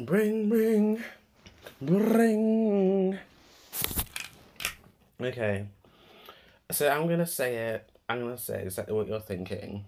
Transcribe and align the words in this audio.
Bring, 0.00 0.48
bring, 0.48 1.04
bring. 1.82 3.18
Okay. 5.20 5.66
So 6.70 6.88
I'm 6.88 7.06
gonna 7.06 7.26
say 7.26 7.74
it. 7.74 7.90
I'm 8.08 8.20
gonna 8.20 8.38
say 8.38 8.62
exactly 8.62 8.94
what 8.94 9.08
you're 9.08 9.20
thinking. 9.20 9.84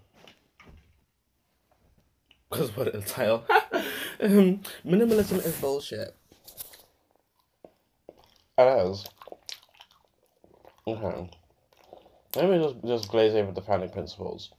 Because 2.47 2.77
what 2.77 2.89
it'll 2.89 3.01
title. 3.01 3.43
um, 4.21 4.61
minimalism 4.85 5.43
is 5.43 5.59
bullshit. 5.59 6.15
It 8.59 8.87
is. 8.87 9.05
Okay. 10.85 11.29
Let 12.35 12.49
me 12.51 12.59
just, 12.59 12.85
just 12.85 13.09
glaze 13.09 13.33
over 13.33 13.51
the 13.51 13.61
founding 13.61 13.89
principles. 13.89 14.51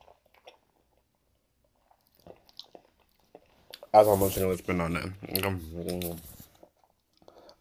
As 3.95 4.09
I'm 4.09 4.19
watching 4.19 4.49
what's 4.49 4.61
been 4.61 4.81
on 4.81 4.97
it. 4.97 6.19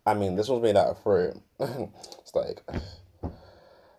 I 0.04 0.16
mean, 0.16 0.36
this 0.36 0.50
one's 0.50 0.64
made 0.64 0.76
out 0.76 0.88
of 0.88 1.04
fruit. 1.04 1.40
it's 1.60 2.34
like, 2.34 2.60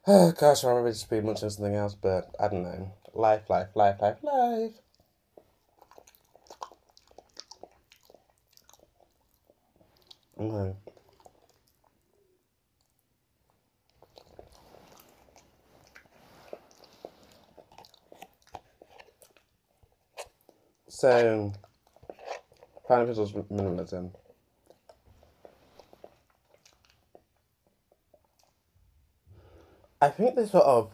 oh 0.08 0.32
gosh, 0.40 0.64
I'd 0.64 0.72
rather 0.72 0.90
just 0.90 1.08
be 1.08 1.20
munching 1.20 1.48
something 1.48 1.76
else, 1.76 1.94
but 1.94 2.34
I 2.40 2.48
don't 2.48 2.64
know. 2.64 2.92
Life, 3.14 3.48
life, 3.48 3.68
life, 3.76 4.00
life, 4.00 4.16
life. 4.24 4.72
Okay. 10.40 10.76
So, 20.88 21.52
Final 22.86 23.06
Pistols 23.06 23.32
minimalism. 23.32 24.10
I 30.00 30.10
think 30.10 30.34
they 30.36 30.46
sort 30.46 30.64
of 30.64 30.92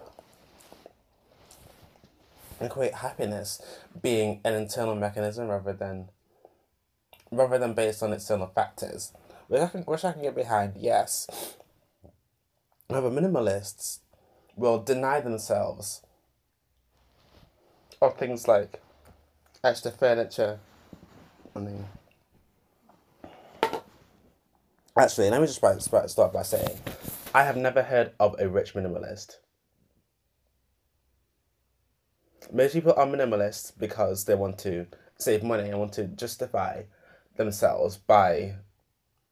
equate 2.61 2.95
happiness 2.95 3.61
being 4.01 4.41
an 4.45 4.55
internal 4.55 4.95
mechanism 4.95 5.49
rather 5.49 5.73
than 5.73 6.11
rather 7.33 7.59
than 7.59 7.75
based 7.75 8.03
on 8.03 8.13
external 8.13 8.47
factors, 8.49 9.13
which 9.49 9.61
I 9.61 9.67
can 9.67 9.83
which 9.83 10.05
I 10.05 10.13
can 10.13 10.23
get 10.23 10.37
behind. 10.37 10.75
Yes, 10.77 11.27
however, 12.89 13.11
minimalists 13.11 13.99
will 14.57 14.81
deny 14.81 15.21
themselves 15.21 16.03
of 18.01 18.17
things 18.17 18.47
like 18.47 18.81
extra 19.65 19.91
furniture. 19.91 20.61
I 21.55 21.59
mean, 21.59 21.85
actually, 24.97 25.31
let 25.31 25.41
me 25.41 25.47
just 25.47 25.61
start 26.11 26.33
by 26.33 26.43
saying, 26.43 26.79
I 27.35 27.45
have 27.45 27.57
never 27.57 27.83
heard 27.83 28.13
of 28.21 28.37
a 28.39 28.49
rich 28.49 28.75
minimalist. 28.75 29.37
Most 32.53 32.73
people 32.73 32.95
are 32.97 33.07
minimalists 33.07 33.73
because 33.77 34.25
they 34.25 34.35
want 34.35 34.59
to 34.59 34.87
save 35.19 35.43
money 35.43 35.69
and 35.69 35.79
want 35.79 35.93
to 35.95 36.07
justify 36.07 36.83
themselves 37.37 37.97
by 37.97 38.55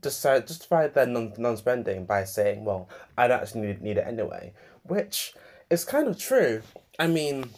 just 0.02 0.24
uh, 0.24 0.40
justify 0.40 0.86
their 0.86 1.06
non 1.06 1.32
non 1.38 1.56
spending 1.56 2.04
by 2.04 2.24
saying, 2.24 2.64
"Well, 2.64 2.88
I 3.16 3.26
don't 3.26 3.40
actually 3.40 3.68
need, 3.68 3.82
need 3.82 3.96
it 3.98 4.06
anyway," 4.06 4.52
which 4.84 5.34
is 5.70 5.84
kind 5.84 6.06
of 6.06 6.18
true. 6.18 6.62
I 6.98 7.08
mean, 7.08 7.50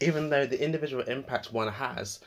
even 0.00 0.28
though 0.28 0.46
the 0.46 0.62
individual 0.62 1.04
impact 1.04 1.52
one 1.52 1.72
has 1.72 2.20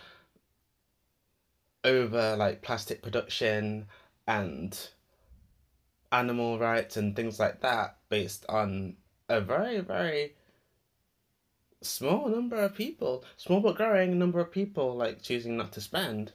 over 1.83 2.35
like 2.35 2.61
plastic 2.61 3.01
production 3.01 3.87
and 4.27 4.89
animal 6.11 6.59
rights 6.59 6.97
and 6.97 7.15
things 7.15 7.39
like 7.39 7.61
that 7.61 7.97
based 8.09 8.45
on 8.49 8.95
a 9.29 9.39
very 9.39 9.79
very 9.79 10.35
small 11.81 12.27
number 12.29 12.57
of 12.57 12.75
people 12.75 13.23
small 13.37 13.59
but 13.59 13.75
growing 13.75 14.19
number 14.19 14.39
of 14.39 14.51
people 14.51 14.95
like 14.95 15.21
choosing 15.21 15.57
not 15.57 15.71
to 15.71 15.81
spend 15.81 16.31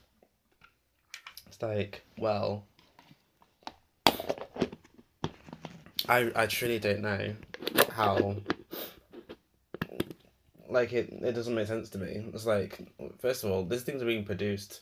it's 1.46 1.62
like 1.62 2.02
well 2.18 2.64
i 6.08 6.32
i 6.34 6.46
truly 6.46 6.78
don't 6.78 7.00
know 7.00 7.34
how 7.92 8.34
like 10.68 10.92
it, 10.92 11.12
it 11.22 11.32
doesn't 11.32 11.54
make 11.54 11.66
sense 11.66 11.90
to 11.90 11.98
me. 11.98 12.26
It's 12.34 12.46
like 12.46 12.80
first 13.18 13.44
of 13.44 13.50
all, 13.50 13.64
these 13.64 13.82
things 13.82 14.02
are 14.02 14.06
being 14.06 14.24
produced 14.24 14.80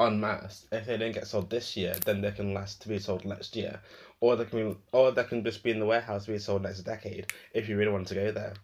en 0.00 0.20
masse. 0.20 0.66
If 0.72 0.86
they 0.86 0.96
don't 0.96 1.12
get 1.12 1.26
sold 1.26 1.50
this 1.50 1.76
year, 1.76 1.94
then 2.04 2.20
they 2.20 2.32
can 2.32 2.54
last 2.54 2.82
to 2.82 2.88
be 2.88 2.98
sold 2.98 3.24
next 3.24 3.54
year, 3.54 3.80
or 4.20 4.36
they 4.36 4.44
can 4.44 4.70
be, 4.70 4.76
or 4.92 5.12
they 5.12 5.24
can 5.24 5.44
just 5.44 5.62
be 5.62 5.70
in 5.70 5.78
the 5.78 5.86
warehouse 5.86 6.24
to 6.24 6.32
be 6.32 6.38
sold 6.38 6.62
next 6.62 6.80
decade 6.80 7.32
if 7.52 7.68
you 7.68 7.76
really 7.76 7.92
want 7.92 8.08
to 8.08 8.14
go 8.14 8.32
there. 8.32 8.54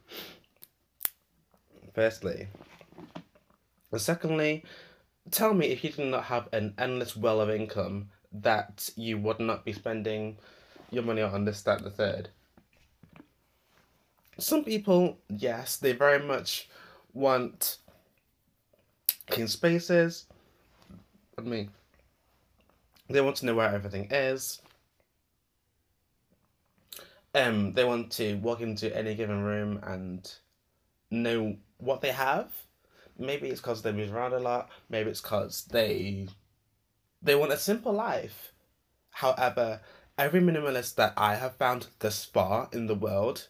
Firstly, 1.95 2.49
and 3.93 4.01
secondly, 4.01 4.65
tell 5.31 5.55
me 5.55 5.67
if 5.67 5.85
you 5.85 5.91
did 5.91 6.11
not 6.11 6.25
have 6.25 6.49
an 6.53 6.75
endless 6.79 7.17
well 7.17 7.41
of 7.41 7.51
income 7.51 8.11
that 8.33 8.91
you 8.97 9.19
would 9.19 9.41
not 9.41 9.65
be 9.65 9.73
spending 9.73 10.37
your 10.91 11.03
money 11.03 11.23
on 11.23 11.45
this, 11.45 11.63
that, 11.63 11.83
the 11.83 11.91
third 11.91 12.31
some 14.39 14.65
people, 14.65 15.19
yes, 15.29 15.77
they 15.77 15.93
very 15.93 16.25
much 16.25 16.69
want 17.15 17.79
clean 19.29 19.49
spaces. 19.49 20.27
I 21.39 21.43
mean, 21.43 21.71
they 23.09 23.21
want 23.21 23.37
to 23.37 23.47
know 23.47 23.55
where 23.55 23.69
everything 23.69 24.09
is. 24.11 24.61
Um, 27.35 27.75
they 27.75 27.85
want 27.85 28.11
to 28.13 28.37
walk 28.37 28.63
into 28.63 28.97
any 28.97 29.15
given 29.15 29.43
room 29.43 29.79
and 29.83 30.33
know 31.11 31.57
what 31.77 32.01
they 32.01 32.13
have. 32.13 32.51
Maybe 33.19 33.49
it's 33.49 33.61
because 33.61 33.83
they 33.83 33.93
move 33.93 34.15
around 34.15 34.33
a 34.33 34.39
lot. 34.39 34.71
Maybe 34.89 35.11
it's 35.11 35.21
because 35.21 35.65
they 35.65 36.29
they 37.23 37.35
want 37.35 37.53
a 37.53 37.59
simple 37.59 37.93
life. 37.93 38.53
However, 39.11 39.81
every 40.17 40.41
minimalist 40.41 40.95
that 40.95 41.13
I 41.17 41.37
have 41.37 41.57
found 41.57 41.89
thus 41.99 42.25
far 42.25 42.69
in 42.73 42.87
the 42.87 42.95
world 42.95 43.49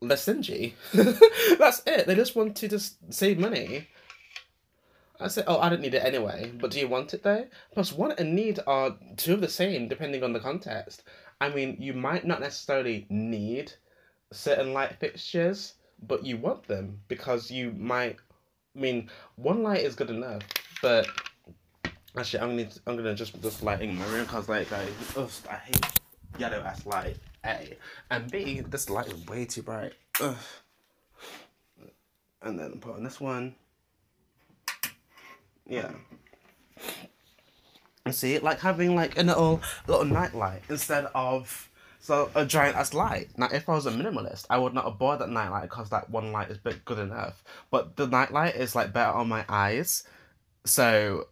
they're 0.00 0.16
stingy. 0.16 0.76
That's 0.92 1.82
it. 1.86 2.06
They 2.06 2.14
just 2.14 2.36
want 2.36 2.56
to 2.56 2.68
just 2.68 3.12
save 3.12 3.38
money. 3.38 3.88
I 5.20 5.28
say, 5.28 5.42
oh, 5.46 5.58
I 5.58 5.68
don't 5.68 5.80
need 5.80 5.94
it 5.94 6.04
anyway. 6.04 6.52
But 6.58 6.70
do 6.70 6.80
you 6.80 6.88
want 6.88 7.14
it 7.14 7.22
though? 7.22 7.46
Plus, 7.72 7.92
want 7.92 8.18
and 8.18 8.34
need 8.34 8.60
are 8.66 8.96
two 9.16 9.34
of 9.34 9.40
the 9.40 9.48
same 9.48 9.88
depending 9.88 10.22
on 10.22 10.32
the 10.32 10.40
context. 10.40 11.02
I 11.40 11.48
mean, 11.48 11.76
you 11.80 11.92
might 11.92 12.26
not 12.26 12.40
necessarily 12.40 13.06
need 13.08 13.72
certain 14.32 14.72
light 14.72 14.96
fixtures, 14.98 15.74
but 16.06 16.24
you 16.24 16.36
want 16.36 16.66
them 16.66 17.00
because 17.08 17.50
you 17.50 17.72
might. 17.72 18.16
I 18.74 18.78
mean, 18.78 19.10
one 19.36 19.62
light 19.62 19.80
is 19.80 19.94
good 19.94 20.10
enough, 20.10 20.42
but 20.82 21.08
actually, 22.16 22.40
I'm 22.40 22.56
gonna 22.56 22.68
I'm 22.86 22.96
gonna 22.96 23.14
just 23.14 23.40
just 23.42 23.62
lighting 23.62 23.96
my 23.96 24.04
room 24.06 24.24
because 24.24 24.48
like 24.48 24.72
I 24.72 24.86
ugh, 25.16 25.30
I 25.50 25.54
hate 25.54 26.00
yellow 26.38 26.58
ass 26.58 26.84
light. 26.86 27.16
A. 27.44 27.76
And 28.10 28.30
B, 28.30 28.60
this 28.60 28.90
light 28.90 29.06
is 29.06 29.26
way 29.26 29.44
too 29.44 29.62
bright. 29.62 29.92
Ugh. 30.20 30.36
And 32.42 32.58
then 32.58 32.80
put 32.80 32.96
on 32.96 33.04
this 33.04 33.20
one. 33.20 33.54
Yeah. 35.68 35.92
See, 38.10 38.38
like 38.38 38.60
having 38.60 38.94
like 38.94 39.18
a 39.18 39.22
little 39.22 39.60
little 39.86 40.04
night 40.04 40.34
light 40.34 40.62
instead 40.68 41.06
of 41.14 41.68
so 41.98 42.30
a 42.36 42.46
giant 42.46 42.76
ass 42.76 42.94
light. 42.94 43.30
Now, 43.36 43.48
if 43.52 43.68
I 43.68 43.74
was 43.74 43.86
a 43.86 43.90
minimalist, 43.90 44.46
I 44.48 44.58
would 44.58 44.74
not 44.74 44.84
have 44.84 44.98
bought 44.98 45.18
that 45.18 45.28
night 45.28 45.50
light 45.50 45.62
because 45.62 45.90
that 45.90 46.08
one 46.08 46.30
light 46.30 46.50
is 46.50 46.58
bit 46.58 46.84
good 46.84 47.00
enough. 47.00 47.42
But 47.70 47.96
the 47.96 48.06
night 48.06 48.32
light 48.32 48.54
is 48.54 48.76
like 48.76 48.92
better 48.92 49.10
on 49.10 49.28
my 49.28 49.44
eyes, 49.48 50.04
so 50.64 51.26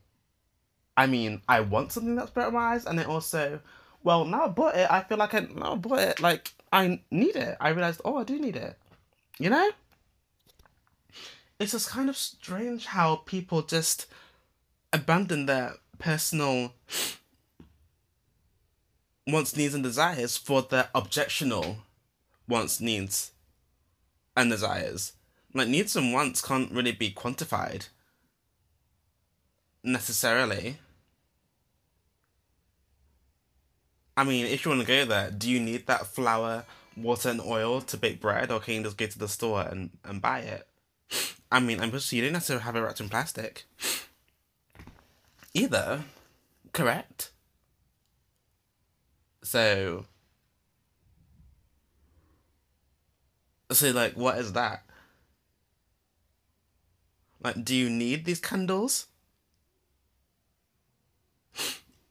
I 0.96 1.06
mean, 1.06 1.42
I 1.48 1.60
want 1.60 1.92
something 1.92 2.16
that's 2.16 2.30
better 2.30 2.48
on 2.48 2.54
my 2.54 2.74
eyes, 2.74 2.86
and 2.86 2.98
it 2.98 3.06
also 3.06 3.60
well, 4.04 4.24
now 4.26 4.44
I 4.44 4.48
bought 4.48 4.76
it, 4.76 4.88
I 4.90 5.00
feel 5.02 5.18
like 5.18 5.34
I 5.34 5.40
now 5.40 5.72
I 5.72 5.76
bought 5.76 5.98
it, 5.98 6.20
like 6.20 6.52
I 6.72 7.00
need 7.10 7.36
it. 7.36 7.56
I 7.58 7.70
realized, 7.70 8.02
oh, 8.04 8.18
I 8.18 8.24
do 8.24 8.38
need 8.38 8.56
it. 8.56 8.78
You 9.38 9.50
know? 9.50 9.70
It's 11.58 11.72
just 11.72 11.88
kind 11.88 12.08
of 12.08 12.16
strange 12.16 12.86
how 12.86 13.16
people 13.16 13.62
just 13.62 14.06
abandon 14.94 15.46
their 15.46 15.74
personal 15.98 16.72
wants, 19.26 19.56
needs, 19.56 19.74
and 19.74 19.82
desires 19.82 20.36
for 20.36 20.62
their 20.62 20.88
objectional 20.94 21.78
wants, 22.46 22.80
needs, 22.80 23.32
and 24.36 24.50
desires. 24.50 25.12
Like, 25.52 25.68
needs 25.68 25.96
and 25.96 26.12
wants 26.12 26.40
can't 26.40 26.70
really 26.70 26.92
be 26.92 27.10
quantified 27.10 27.88
necessarily. 29.82 30.78
I 34.16 34.22
mean, 34.22 34.46
if 34.46 34.64
you 34.64 34.70
want 34.70 34.82
to 34.82 34.86
go 34.86 35.04
there, 35.04 35.30
do 35.30 35.50
you 35.50 35.58
need 35.58 35.86
that 35.88 36.06
flour, 36.06 36.64
water, 36.96 37.30
and 37.30 37.40
oil 37.40 37.80
to 37.80 37.96
bake 37.96 38.20
bread, 38.20 38.52
or 38.52 38.60
can 38.60 38.74
you 38.74 38.82
just 38.84 38.96
go 38.96 39.06
to 39.06 39.18
the 39.18 39.28
store 39.28 39.62
and, 39.62 39.90
and 40.04 40.22
buy 40.22 40.40
it? 40.40 40.68
I 41.50 41.58
mean, 41.58 41.80
I'm 41.80 41.90
just 41.90 42.12
you 42.12 42.22
don't 42.22 42.34
have 42.34 42.46
to 42.46 42.60
have 42.60 42.76
it 42.76 42.80
wrapped 42.80 43.00
in 43.00 43.08
plastic. 43.08 43.64
Either. 45.54 46.04
Correct? 46.72 47.30
So. 49.42 50.06
So, 53.70 53.90
like, 53.92 54.14
what 54.14 54.38
is 54.38 54.52
that? 54.52 54.82
Like, 57.42 57.64
do 57.64 57.74
you 57.74 57.88
need 57.88 58.24
these 58.24 58.40
candles? 58.40 59.06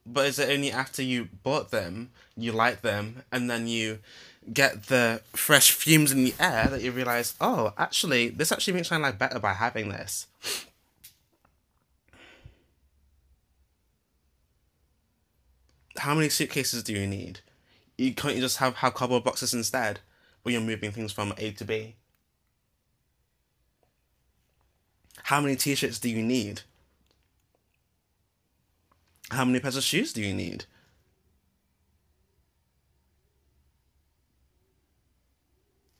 But 0.06 0.28
is 0.28 0.40
it 0.40 0.50
only 0.50 0.72
after 0.72 1.01
you 1.01 1.30
bought 1.44 1.72
them, 1.72 2.12
you 2.36 2.51
like 2.51 2.81
them, 2.81 3.24
and 3.31 3.50
then 3.50 3.68
you 3.68 4.00
get 4.51 4.88
the 4.88 5.22
fresh 5.31 5.72
fumes 5.72 6.12
in 6.12 6.24
the 6.24 6.36
air 6.40 6.68
that 6.68 6.81
you 6.81 6.92
realize, 6.92 7.36
oh, 7.40 7.74
actually, 7.78 8.30
this 8.30 8.51
actually 8.51 8.74
makes 8.74 8.92
my 8.92 8.98
life 8.98 9.18
better 9.18 9.40
by 9.40 9.54
having 9.54 9.90
this? 9.90 10.28
How 15.98 16.16
many 16.16 16.30
suitcases 16.30 16.84
do 16.84 16.94
you 16.94 17.07
need? 17.07 17.40
You 17.98 18.13
can't 18.13 18.36
you 18.36 18.42
just 18.42 18.57
have, 18.57 18.75
have 18.78 18.94
cardboard 18.94 19.24
boxes 19.24 19.54
instead 19.54 20.00
when 20.42 20.54
you're 20.54 20.62
moving 20.62 20.92
things 20.92 21.12
from 21.12 21.34
A 21.38 21.51
to 21.51 21.66
B? 21.66 21.95
How 25.24 25.40
many 25.40 25.56
t 25.56 25.75
shirts 25.75 26.00
do 26.00 26.10
you 26.10 26.22
need? 26.22 26.62
How 29.31 29.45
many 29.45 29.60
pairs 29.60 29.78
of 29.78 29.84
shoes 29.84 30.12
do 30.13 30.22
you 30.22 30.34
need? 30.34 30.66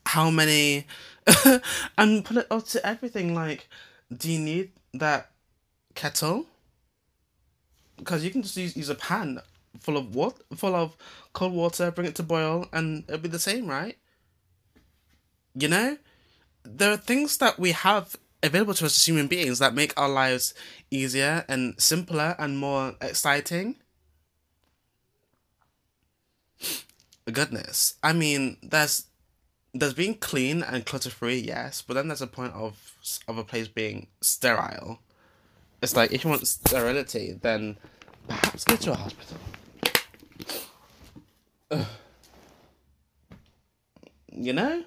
How 0.06 0.30
many? 0.30 0.86
and 1.98 2.26
put 2.26 2.38
it 2.38 2.48
up 2.52 2.66
to 2.68 2.86
everything. 2.86 3.34
Like, 3.34 3.68
do 4.16 4.32
you 4.32 4.40
need 4.40 4.72
that 4.94 5.32
kettle? 5.96 6.46
Because 7.98 8.24
you 8.24 8.32
can 8.32 8.44
just 8.44 8.58
use, 8.58 8.76
use 8.76 8.90
a 8.90 8.96
pan 8.96 9.40
full 9.80 9.98
of 9.98 10.16
what 10.16 10.36
full 10.56 10.76
of 10.76 10.96
cold 11.34 11.54
water, 11.54 11.92
bring 11.92 12.08
it 12.08 12.16
to 12.16 12.24
boil, 12.24 12.68
and 12.72 13.04
it'll 13.08 13.20
be 13.20 13.30
the 13.30 13.40
same, 13.40 13.68
right? 13.68 13.98
You 15.56 15.68
know, 15.68 15.98
there 16.64 16.92
are 16.92 16.98
things 16.98 17.38
that 17.38 17.60
we 17.60 17.72
have 17.72 18.16
available 18.42 18.74
to 18.74 18.86
us 18.86 18.98
as 18.98 19.06
human 19.06 19.28
beings 19.28 19.60
that 19.60 19.74
make 19.74 19.94
our 19.98 20.10
lives 20.10 20.54
easier 20.92 21.46
and 21.48 21.76
simpler 21.82 22.36
and 22.38 22.58
more 22.58 22.96
exciting. 23.02 23.78
Goodness. 27.32 27.96
I 28.04 28.14
mean, 28.14 28.58
there's 28.62 29.08
there's 29.74 29.94
being 29.94 30.16
clean 30.16 30.62
and 30.62 30.86
clutter 30.86 31.10
free, 31.10 31.40
yes, 31.40 31.82
but 31.82 31.96
then 31.96 32.08
there's 32.08 32.22
a 32.22 32.28
point 32.28 32.54
of 32.54 32.96
of 33.28 33.38
a 33.38 33.44
place 33.44 33.68
being 33.68 34.08
sterile. 34.22 35.00
It's 35.82 35.96
like 35.96 36.12
if 36.12 36.24
you 36.24 36.30
want 36.30 36.48
sterility, 36.48 37.38
then 37.42 37.78
perhaps 38.28 38.64
go 38.64 38.76
to 38.76 38.92
a 38.92 38.96
hospital. 38.96 39.38
You 44.44 44.52
know? 44.52 44.84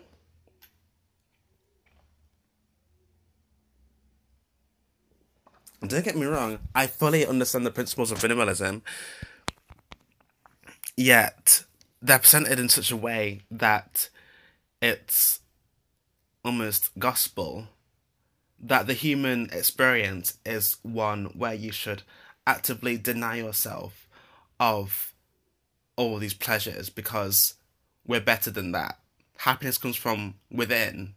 Don't 5.81 6.05
get 6.05 6.14
me 6.14 6.26
wrong, 6.26 6.58
I 6.75 6.87
fully 6.87 7.25
understand 7.25 7.64
the 7.64 7.70
principles 7.70 8.12
of 8.12 8.19
minimalism, 8.19 8.82
yet 10.94 11.64
they're 12.03 12.19
presented 12.19 12.58
in 12.58 12.69
such 12.69 12.91
a 12.91 12.97
way 12.97 13.43
that 13.50 14.11
it's 14.82 15.41
almost 16.44 16.91
gospel 16.99 17.69
that 18.61 18.87
the 18.87 18.94
human 18.94 19.49
experience 19.53 20.37
is 20.44 20.76
one 20.82 21.26
where 21.35 21.55
you 21.55 21.73
should 21.73 22.03
actively 22.47 22.99
deny 22.99 23.37
yourself 23.37 24.06
of 24.61 25.14
all 25.97 26.19
these 26.19 26.35
pleasures 26.35 26.91
because 26.91 27.55
we're 28.06 28.20
better 28.20 28.50
than 28.50 28.73
that. 28.73 28.99
Happiness 29.38 29.79
comes 29.79 29.97
from 29.97 30.35
within 30.50 31.15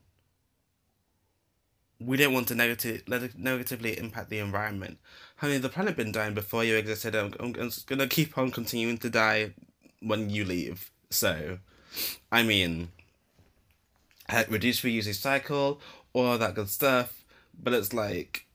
we 2.00 2.16
didn't 2.16 2.33
want 2.33 2.48
to 2.48 2.56
negative, 2.56 3.04
negatively 3.38 3.98
impact 3.98 4.30
the 4.30 4.39
environment. 4.39 5.00
Honey, 5.38 5.57
the 5.57 5.69
planet 5.69 5.98
been 5.98 6.12
dying 6.12 6.33
before 6.33 6.63
you 6.63 6.75
existed. 6.75 7.16
I'm, 7.16 7.33
I'm, 7.39 7.56
I'm 7.60 7.71
gonna 7.88 8.07
keep 8.07 8.38
on 8.38 8.51
continuing 8.51 8.98
to 9.00 9.10
die 9.10 9.51
when 10.01 10.30
you 10.30 10.45
leave. 10.45 10.92
So, 11.10 11.60
I 12.31 12.44
mean, 12.44 12.89
reduce, 14.50 14.81
reuse, 14.81 15.07
recycle, 15.07 15.80
all 16.13 16.38
that 16.38 16.56
good 16.56 16.69
stuff. 16.69 17.25
But 17.62 17.74
it's 17.74 17.92
like, 17.92 18.45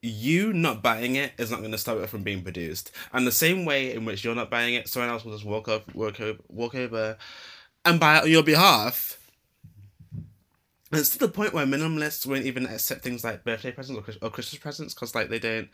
you 0.00 0.52
not 0.54 0.82
buying 0.82 1.16
it 1.16 1.32
is 1.36 1.50
not 1.50 1.60
going 1.60 1.72
to 1.72 1.78
stop 1.78 1.98
it 1.98 2.08
from 2.08 2.22
being 2.22 2.42
produced. 2.42 2.90
And 3.12 3.26
the 3.26 3.32
same 3.32 3.64
way 3.64 3.92
in 3.92 4.04
which 4.04 4.24
you're 4.24 4.34
not 4.34 4.50
buying 4.50 4.74
it, 4.74 4.88
someone 4.88 5.10
else 5.10 5.24
will 5.24 5.32
just 5.32 5.44
walk 5.44 5.68
up, 5.68 5.94
walk 5.94 6.20
over, 6.20 6.38
walk 6.48 6.74
over, 6.74 7.18
and 7.84 8.00
buy 8.00 8.18
it 8.18 8.24
on 8.24 8.30
your 8.30 8.42
behalf 8.42 9.14
it's 10.98 11.10
to 11.10 11.18
the 11.18 11.28
point 11.28 11.52
where 11.52 11.66
minimalists 11.66 12.26
won't 12.26 12.44
even 12.44 12.66
accept 12.66 13.02
things 13.02 13.24
like 13.24 13.44
birthday 13.44 13.72
presents 13.72 14.00
or, 14.00 14.26
or 14.26 14.30
Christmas 14.30 14.60
presents 14.60 14.94
because 14.94 15.14
like 15.14 15.28
they 15.28 15.38
don't. 15.38 15.68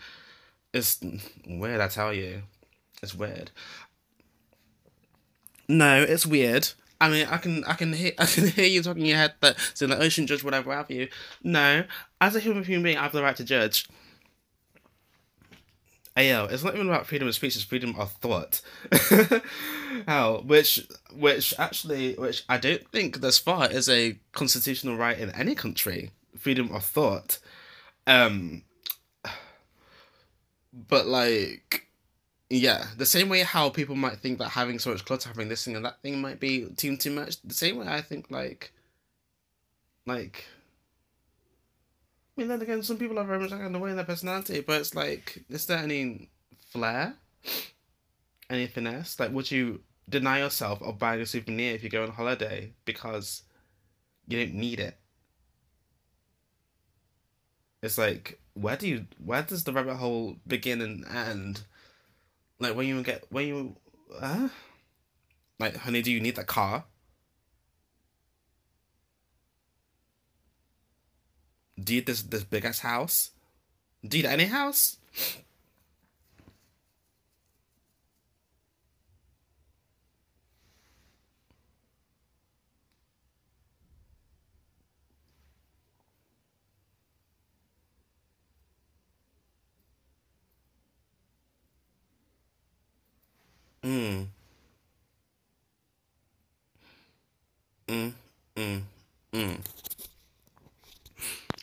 It's 0.72 1.00
weird, 1.46 1.80
I 1.80 1.88
tell 1.88 2.14
you. 2.14 2.42
It's 3.02 3.14
weird. 3.14 3.50
No, 5.68 6.02
it's 6.02 6.26
weird. 6.26 6.68
I 7.00 7.08
mean, 7.08 7.26
I 7.30 7.38
can, 7.38 7.64
I 7.64 7.74
can 7.74 7.92
hear, 7.92 8.12
I 8.18 8.26
can 8.26 8.48
hear 8.48 8.66
you 8.66 8.82
talking 8.82 9.02
in 9.02 9.08
your 9.08 9.16
head 9.16 9.34
that 9.40 9.58
saying 9.74 9.90
like, 9.90 10.00
"Oh, 10.00 10.08
shouldn't 10.08 10.28
judge 10.28 10.44
whatever 10.44 10.72
have 10.74 10.90
you." 10.90 11.08
No, 11.42 11.84
as 12.20 12.36
a 12.36 12.40
human 12.40 12.62
being, 12.64 12.96
I 12.96 13.02
have 13.02 13.12
the 13.12 13.22
right 13.22 13.36
to 13.36 13.44
judge. 13.44 13.88
Ayo, 16.20 16.52
it's 16.52 16.62
not 16.62 16.74
even 16.74 16.86
about 16.86 17.06
freedom 17.06 17.26
of 17.28 17.34
speech; 17.34 17.56
it's 17.56 17.64
freedom 17.64 17.94
of 17.98 18.12
thought. 18.12 18.60
How, 20.06 20.42
which, 20.42 20.86
which 21.14 21.54
actually, 21.58 22.14
which 22.14 22.44
I 22.46 22.58
don't 22.58 22.86
think 22.90 23.22
thus 23.22 23.38
far 23.38 23.70
is 23.70 23.88
a 23.88 24.18
constitutional 24.32 24.96
right 24.98 25.18
in 25.18 25.30
any 25.30 25.54
country. 25.54 26.10
Freedom 26.36 26.74
of 26.74 26.84
thought, 26.84 27.38
um, 28.06 28.64
but 30.88 31.06
like, 31.06 31.86
yeah, 32.50 32.84
the 32.98 33.06
same 33.06 33.30
way 33.30 33.40
how 33.40 33.70
people 33.70 33.96
might 33.96 34.18
think 34.18 34.38
that 34.40 34.50
having 34.50 34.78
so 34.78 34.90
much 34.90 35.06
clutter, 35.06 35.30
having 35.30 35.48
this 35.48 35.64
thing 35.64 35.74
and 35.74 35.86
that 35.86 36.02
thing 36.02 36.20
might 36.20 36.38
be 36.38 36.66
too 36.76 36.98
too 36.98 37.12
much. 37.12 37.40
The 37.40 37.54
same 37.54 37.78
way 37.78 37.86
I 37.88 38.02
think 38.02 38.30
like, 38.30 38.72
like 40.04 40.44
mean, 42.40 42.48
then 42.48 42.62
again, 42.62 42.82
some 42.82 42.96
people 42.96 43.18
are 43.18 43.24
very 43.24 43.38
much 43.38 43.50
like 43.50 43.60
in 43.60 43.72
the 43.72 43.78
way 43.78 43.90
in 43.90 43.96
their 43.96 44.04
personality, 44.04 44.60
but 44.60 44.80
it's 44.80 44.94
like, 44.94 45.44
is 45.48 45.66
there 45.66 45.78
any 45.78 46.30
flair? 46.72 47.14
Any 48.48 48.66
finesse? 48.66 49.20
Like, 49.20 49.32
would 49.32 49.50
you 49.50 49.80
deny 50.08 50.40
yourself 50.40 50.82
of 50.82 50.98
buying 50.98 51.20
a 51.20 51.26
souvenir 51.26 51.74
if 51.74 51.84
you 51.84 51.90
go 51.90 52.02
on 52.02 52.10
holiday 52.10 52.72
because 52.84 53.42
you 54.26 54.38
don't 54.38 54.54
need 54.54 54.80
it? 54.80 54.98
It's 57.82 57.98
like, 57.98 58.40
where 58.54 58.76
do 58.76 58.88
you, 58.88 59.06
where 59.24 59.42
does 59.42 59.64
the 59.64 59.72
rabbit 59.72 59.96
hole 59.96 60.36
begin 60.46 60.80
and 60.80 61.06
end? 61.06 61.62
Like, 62.58 62.74
when 62.74 62.86
you 62.86 63.02
get, 63.02 63.24
when 63.30 63.46
you, 63.46 63.76
uh? 64.20 64.48
Like, 65.58 65.76
honey, 65.76 66.02
do 66.02 66.10
you 66.10 66.20
need 66.20 66.36
that 66.36 66.46
car? 66.46 66.84
You 71.86 72.02
this 72.02 72.22
this 72.22 72.44
big 72.44 72.64
ass 72.64 72.80
house? 72.80 73.30
You 74.02 74.24
any 74.26 74.46
house? 74.46 74.98
Mm. 97.88 98.12
Mm. 98.56 98.82
Mm. 99.32 99.60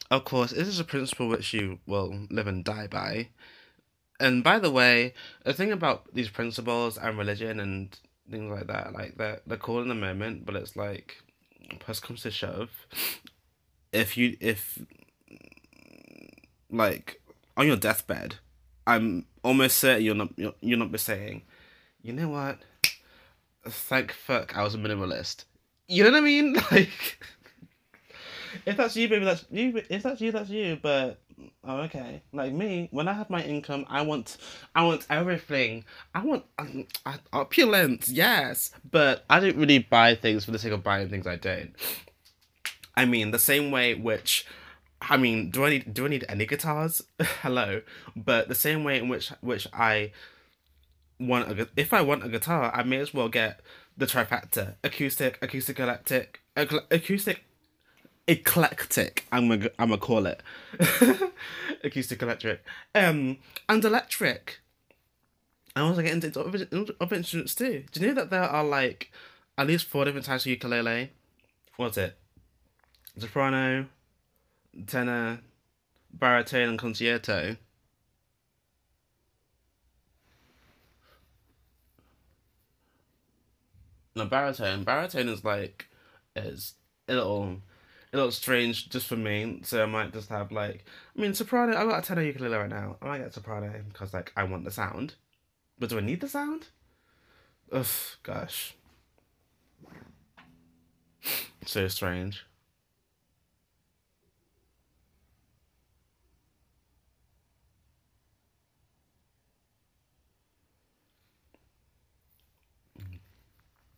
Of 0.09 0.23
course, 0.23 0.51
this 0.51 0.67
is 0.67 0.79
a 0.79 0.85
principle 0.85 1.27
which 1.27 1.53
you 1.53 1.79
will 1.85 2.27
live 2.29 2.47
and 2.47 2.63
die 2.63 2.87
by. 2.87 3.29
And 4.19 4.43
by 4.43 4.59
the 4.59 4.71
way, 4.71 5.13
the 5.43 5.53
thing 5.53 5.71
about 5.71 6.13
these 6.13 6.29
principles 6.29 6.97
and 6.97 7.17
religion 7.17 7.59
and 7.59 7.97
things 8.29 8.51
like 8.51 8.67
that, 8.67 8.93
like 8.93 9.17
they're 9.17 9.41
they're 9.45 9.57
cool 9.57 9.81
in 9.81 9.89
the 9.89 9.95
moment, 9.95 10.45
but 10.45 10.55
it's 10.55 10.75
like 10.75 11.17
push 11.79 11.99
comes 11.99 12.21
to 12.23 12.31
shove. 12.31 12.69
If 13.91 14.17
you 14.17 14.37
if 14.39 14.79
like 16.71 17.21
on 17.55 17.67
your 17.67 17.75
deathbed, 17.75 18.35
I'm 18.85 19.25
almost 19.43 19.77
certain 19.77 20.03
you'll 20.03 20.15
not 20.15 20.29
you'll, 20.37 20.55
you'll 20.61 20.79
not 20.79 20.91
be 20.91 20.97
saying, 20.97 21.43
you 22.01 22.13
know 22.13 22.29
what? 22.29 22.59
Thank 23.65 24.13
fuck 24.13 24.57
I 24.57 24.63
was 24.63 24.73
a 24.75 24.77
minimalist. 24.77 25.43
You 25.87 26.03
know 26.03 26.11
what 26.11 26.17
I 26.17 26.21
mean? 26.21 26.55
Like 26.71 27.19
if 28.65 28.77
that's 28.77 28.95
you, 28.95 29.09
baby, 29.09 29.25
that's 29.25 29.45
you. 29.49 29.81
If 29.89 30.03
that's 30.03 30.21
you, 30.21 30.31
that's 30.31 30.49
you. 30.49 30.79
But 30.81 31.19
Oh, 31.63 31.81
okay. 31.81 32.23
Like 32.33 32.53
me, 32.53 32.87
when 32.91 33.07
I 33.07 33.13
have 33.13 33.29
my 33.29 33.43
income, 33.43 33.85
I 33.89 34.01
want, 34.01 34.37
I 34.73 34.83
want 34.83 35.05
everything. 35.09 35.83
I 36.15 36.23
want 36.25 36.45
um, 36.57 36.87
opulence, 37.31 38.09
yes, 38.09 38.71
but 38.89 39.25
I 39.29 39.39
don't 39.39 39.57
really 39.57 39.79
buy 39.79 40.15
things 40.15 40.45
for 40.45 40.51
the 40.51 40.59
sake 40.59 40.71
of 40.71 40.83
buying 40.83 41.09
things 41.09 41.27
I 41.27 41.35
don't. 41.35 41.75
I 42.95 43.05
mean, 43.05 43.31
the 43.31 43.39
same 43.39 43.69
way 43.69 43.93
which, 43.93 44.45
I 45.01 45.17
mean, 45.17 45.51
do 45.51 45.65
I 45.65 45.69
need 45.69 45.93
do 45.93 46.05
I 46.05 46.09
need 46.09 46.25
any 46.27 46.45
guitars? 46.45 47.03
Hello, 47.41 47.81
but 48.15 48.47
the 48.47 48.55
same 48.55 48.83
way 48.83 48.97
in 48.97 49.07
which 49.07 49.29
which 49.41 49.67
I 49.71 50.11
want 51.19 51.51
a 51.51 51.67
if 51.75 51.93
I 51.93 52.01
want 52.01 52.25
a 52.25 52.29
guitar, 52.29 52.71
I 52.73 52.81
may 52.81 52.97
as 52.97 53.13
well 53.13 53.29
get 53.29 53.59
the 53.95 54.07
trifecta: 54.07 54.75
acoustic, 54.83 55.37
acoustic 55.43 55.79
electric, 55.79 56.39
acoustic 56.55 57.43
eclectic. 58.27 59.25
I'm 59.31 59.47
gonna 59.47 59.69
I'm 59.79 59.89
gonna 59.89 59.99
call 59.99 60.25
it 60.25 60.41
acoustic 61.83 62.21
electric. 62.21 62.63
Um, 62.93 63.37
and 63.69 63.83
electric. 63.83 64.59
I 65.75 65.81
also 65.81 66.01
get 66.01 66.23
into 66.23 66.41
other, 66.41 67.15
instruments 67.15 67.53
too. 67.53 67.85
Do 67.91 67.99
you 67.99 68.07
know 68.07 68.13
that 68.15 68.31
there 68.31 68.41
are 68.41 68.63
like 68.63 69.11
at 69.57 69.67
least 69.67 69.85
four 69.85 70.05
different 70.05 70.25
types 70.25 70.43
of 70.43 70.47
ukulele? 70.47 71.11
What's 71.75 71.97
it? 71.97 72.17
Soprano, 73.17 73.85
tenor, 74.87 75.41
baritone, 76.11 76.69
and 76.69 76.79
concerto. 76.79 77.57
No, 84.15 84.25
baritone. 84.25 84.83
Baritone 84.83 85.29
is 85.29 85.43
like 85.43 85.87
is 86.35 86.73
a 87.07 87.13
little 87.13 87.61
a 88.13 88.17
little 88.17 88.31
strange 88.31 88.89
just 88.89 89.07
for 89.07 89.15
me, 89.17 89.59
so 89.63 89.83
I 89.83 89.85
might 89.85 90.13
just 90.13 90.29
have 90.29 90.51
like 90.51 90.85
I 91.17 91.21
mean 91.21 91.33
soprano. 91.33 91.77
I 91.77 91.85
got 91.85 92.03
a 92.03 92.07
tenor 92.07 92.21
ukulele 92.23 92.57
right 92.57 92.69
now. 92.69 92.97
I 93.01 93.07
might 93.07 93.19
get 93.19 93.33
soprano 93.33 93.71
because 93.89 94.13
like 94.13 94.31
I 94.35 94.43
want 94.43 94.63
the 94.65 94.71
sound, 94.71 95.15
but 95.79 95.89
do 95.89 95.97
I 95.97 96.01
need 96.01 96.21
the 96.21 96.29
sound? 96.29 96.67
Ugh, 97.71 97.85
gosh, 98.23 98.75
so 101.65 101.87
strange. 101.87 102.45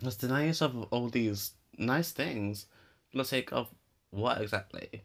Just 0.01 0.19
deny 0.21 0.45
yourself 0.45 0.73
of 0.75 0.83
all 0.91 1.09
these 1.09 1.51
nice 1.77 2.11
things 2.11 2.65
for 3.11 3.17
the 3.19 3.25
sake 3.25 3.51
of 3.51 3.69
what 4.11 4.41
exactly? 4.41 5.03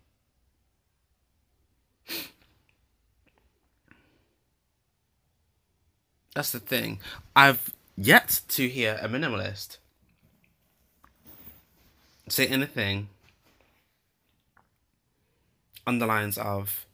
That's 6.34 6.50
the 6.50 6.58
thing. 6.58 6.98
I've 7.36 7.72
yet 7.96 8.40
to 8.48 8.68
hear 8.68 8.98
a 9.00 9.08
minimalist 9.08 9.78
say 12.28 12.46
anything 12.46 13.08
on 15.86 15.98
the 15.98 16.06
lines 16.06 16.38
of 16.38 16.86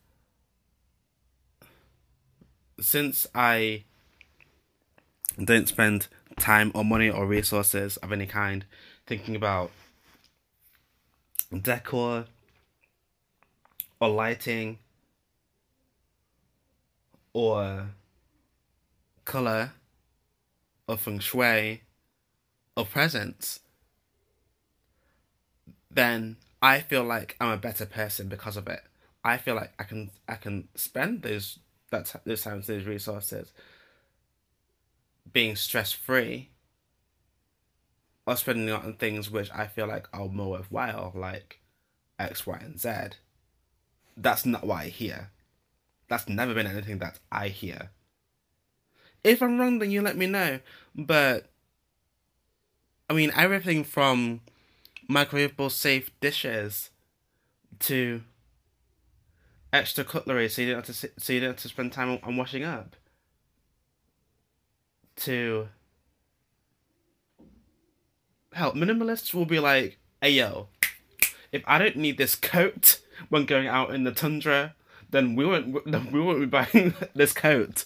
since 2.81 3.27
I 3.35 3.85
don't 5.43 5.69
spend 5.69 6.09
time 6.39 6.73
or 6.75 6.85
money 6.85 7.09
or 7.09 7.27
resources 7.27 7.97
of 7.99 8.13
any 8.13 8.27
kind 8.27 8.65
thinking 9.07 9.37
about 9.37 9.71
decor 11.59 12.27
or 14.01 14.09
lighting 14.09 14.79
or 17.33 17.89
color 19.25 19.73
or 20.89 20.97
feng 20.97 21.19
shui 21.19 21.83
or 22.77 22.85
presence, 22.87 23.61
then 25.91 26.37
I 26.63 26.81
feel 26.81 27.05
like 27.05 27.37
I'm 27.41 27.51
a 27.51 27.57
better 27.57 27.87
person 27.87 28.29
because 28.29 28.57
of 28.57 28.69
it. 28.69 28.83
I 29.25 29.37
feel 29.37 29.55
like 29.55 29.73
I 29.79 29.85
can 29.85 30.11
I 30.29 30.37
can 30.37 30.69
spend 30.75 31.23
those 31.23 31.59
that 31.91 32.15
those 32.25 32.43
times 32.43 32.67
those 32.67 32.85
resources 32.85 33.53
being 35.33 35.57
stress 35.57 35.93
free 35.93 36.51
or 38.27 38.37
spending 38.37 38.71
on 38.75 38.95
things 38.95 39.31
which 39.31 39.51
I 39.53 39.67
feel 39.67 39.87
like 39.87 40.09
are 40.13 40.29
more 40.29 40.51
worthwhile, 40.51 41.13
like 41.15 41.61
X, 42.19 42.47
Y, 42.47 42.59
and 42.61 42.81
Z. 42.81 43.17
That's 44.17 44.45
not 44.45 44.67
what 44.67 44.83
I 44.83 44.87
hear. 44.87 45.31
That's 46.09 46.29
never 46.29 46.55
been 46.55 46.67
anything 46.67 46.99
that 46.99 47.19
I 47.31 47.49
hear. 47.49 47.91
If 49.23 49.43
I'm 49.43 49.59
wrong, 49.59 49.79
then 49.79 49.91
you 49.91 50.03
let 50.03 50.17
me 50.17 50.27
know. 50.27 50.61
But 50.95 51.47
I 53.09 53.13
mean, 53.13 53.33
everything 53.35 53.85
from 53.85 54.41
microwavable 55.09 55.71
safe 55.71 56.11
dishes 56.21 56.91
to 57.81 58.23
extra 59.73 60.05
cutlery, 60.05 60.49
so 60.49 60.63
you 60.63 60.73
don't 60.73 60.87
have 60.87 60.97
to 60.97 61.11
so 61.19 61.33
you 61.33 61.41
don't 61.41 61.51
have 61.51 61.57
to 61.57 61.69
spend 61.69 61.93
time 61.93 62.19
on 62.23 62.37
washing 62.37 62.65
up. 62.65 62.97
To 65.17 65.69
hell, 68.53 68.73
minimalists 68.73 69.35
will 69.35 69.47
be 69.47 69.59
like, 69.59 69.99
hey 70.21 70.31
yo, 70.31 70.69
if 71.53 71.63
I 71.67 71.79
don't 71.79 71.97
need 71.97 72.19
this 72.19 72.35
coat 72.35 73.01
when 73.29 73.47
going 73.47 73.67
out 73.67 73.95
in 73.95 74.05
the 74.05 74.13
tundra, 74.13 74.75
then 75.11 75.37
we 75.37 75.45
won't 75.47 75.85
then 75.91 76.11
we 76.13 76.21
won't 76.21 76.41
be 76.41 76.47
buying 76.47 76.95
this 77.15 77.33
coat. 77.33 77.85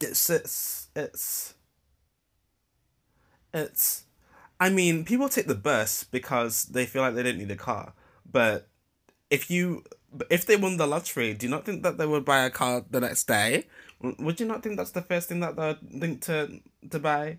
It's 0.00 0.30
it's 0.30 0.88
it's 0.96 1.54
it's 3.52 4.04
I 4.58 4.68
mean, 4.68 5.04
people 5.04 5.28
take 5.30 5.46
the 5.46 5.54
bus 5.54 6.04
because 6.04 6.64
they 6.64 6.84
feel 6.84 7.00
like 7.02 7.14
they 7.14 7.22
don't 7.22 7.38
need 7.38 7.50
a 7.50 7.56
car. 7.56 7.94
But 8.30 8.68
if 9.30 9.50
you 9.50 9.84
if 10.30 10.46
they 10.46 10.56
won 10.56 10.76
the 10.76 10.86
lottery, 10.86 11.34
do 11.34 11.46
you 11.46 11.50
not 11.50 11.64
think 11.64 11.82
that 11.82 11.98
they 11.98 12.06
would 12.06 12.24
buy 12.24 12.44
a 12.44 12.50
car 12.50 12.84
the 12.90 13.00
next 13.00 13.26
day? 13.26 13.66
Would 14.00 14.40
you 14.40 14.46
not 14.46 14.62
think 14.62 14.76
that's 14.76 14.92
the 14.92 15.02
first 15.02 15.28
thing 15.28 15.40
that 15.40 15.56
they'd 15.56 16.00
think 16.00 16.22
to 16.22 16.60
to 16.90 16.98
buy? 16.98 17.38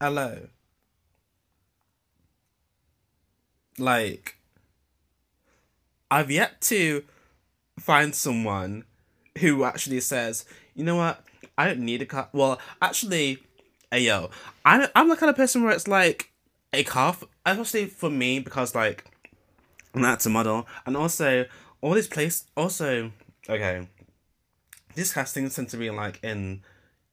Hello. 0.00 0.48
Like, 3.78 4.36
I've 6.10 6.30
yet 6.30 6.60
to 6.62 7.04
find 7.78 8.14
someone 8.14 8.84
who 9.38 9.64
actually 9.64 10.00
says, 10.00 10.44
you 10.74 10.84
know 10.84 10.96
what, 10.96 11.24
I 11.56 11.66
don't 11.66 11.80
need 11.80 12.02
a 12.02 12.06
car. 12.06 12.28
Well, 12.32 12.60
actually, 12.82 13.38
hey 13.90 14.00
yo, 14.00 14.30
I 14.64 14.88
I'm 14.94 15.08
the 15.08 15.16
kind 15.16 15.30
of 15.30 15.36
person 15.36 15.62
where 15.62 15.72
it's 15.72 15.88
like 15.88 16.32
a 16.72 16.84
car, 16.84 17.16
especially 17.46 17.86
for 17.86 18.10
me 18.10 18.40
because 18.40 18.74
like, 18.74 19.04
that's 19.94 20.26
a 20.26 20.30
model, 20.30 20.66
and 20.86 20.96
also 20.96 21.46
all 21.80 21.94
this 21.94 22.06
place 22.08 22.44
Also, 22.56 23.12
okay, 23.48 23.88
these 24.94 25.12
castings 25.12 25.54
tend 25.54 25.68
to 25.70 25.76
be 25.76 25.90
like 25.90 26.18
in 26.22 26.62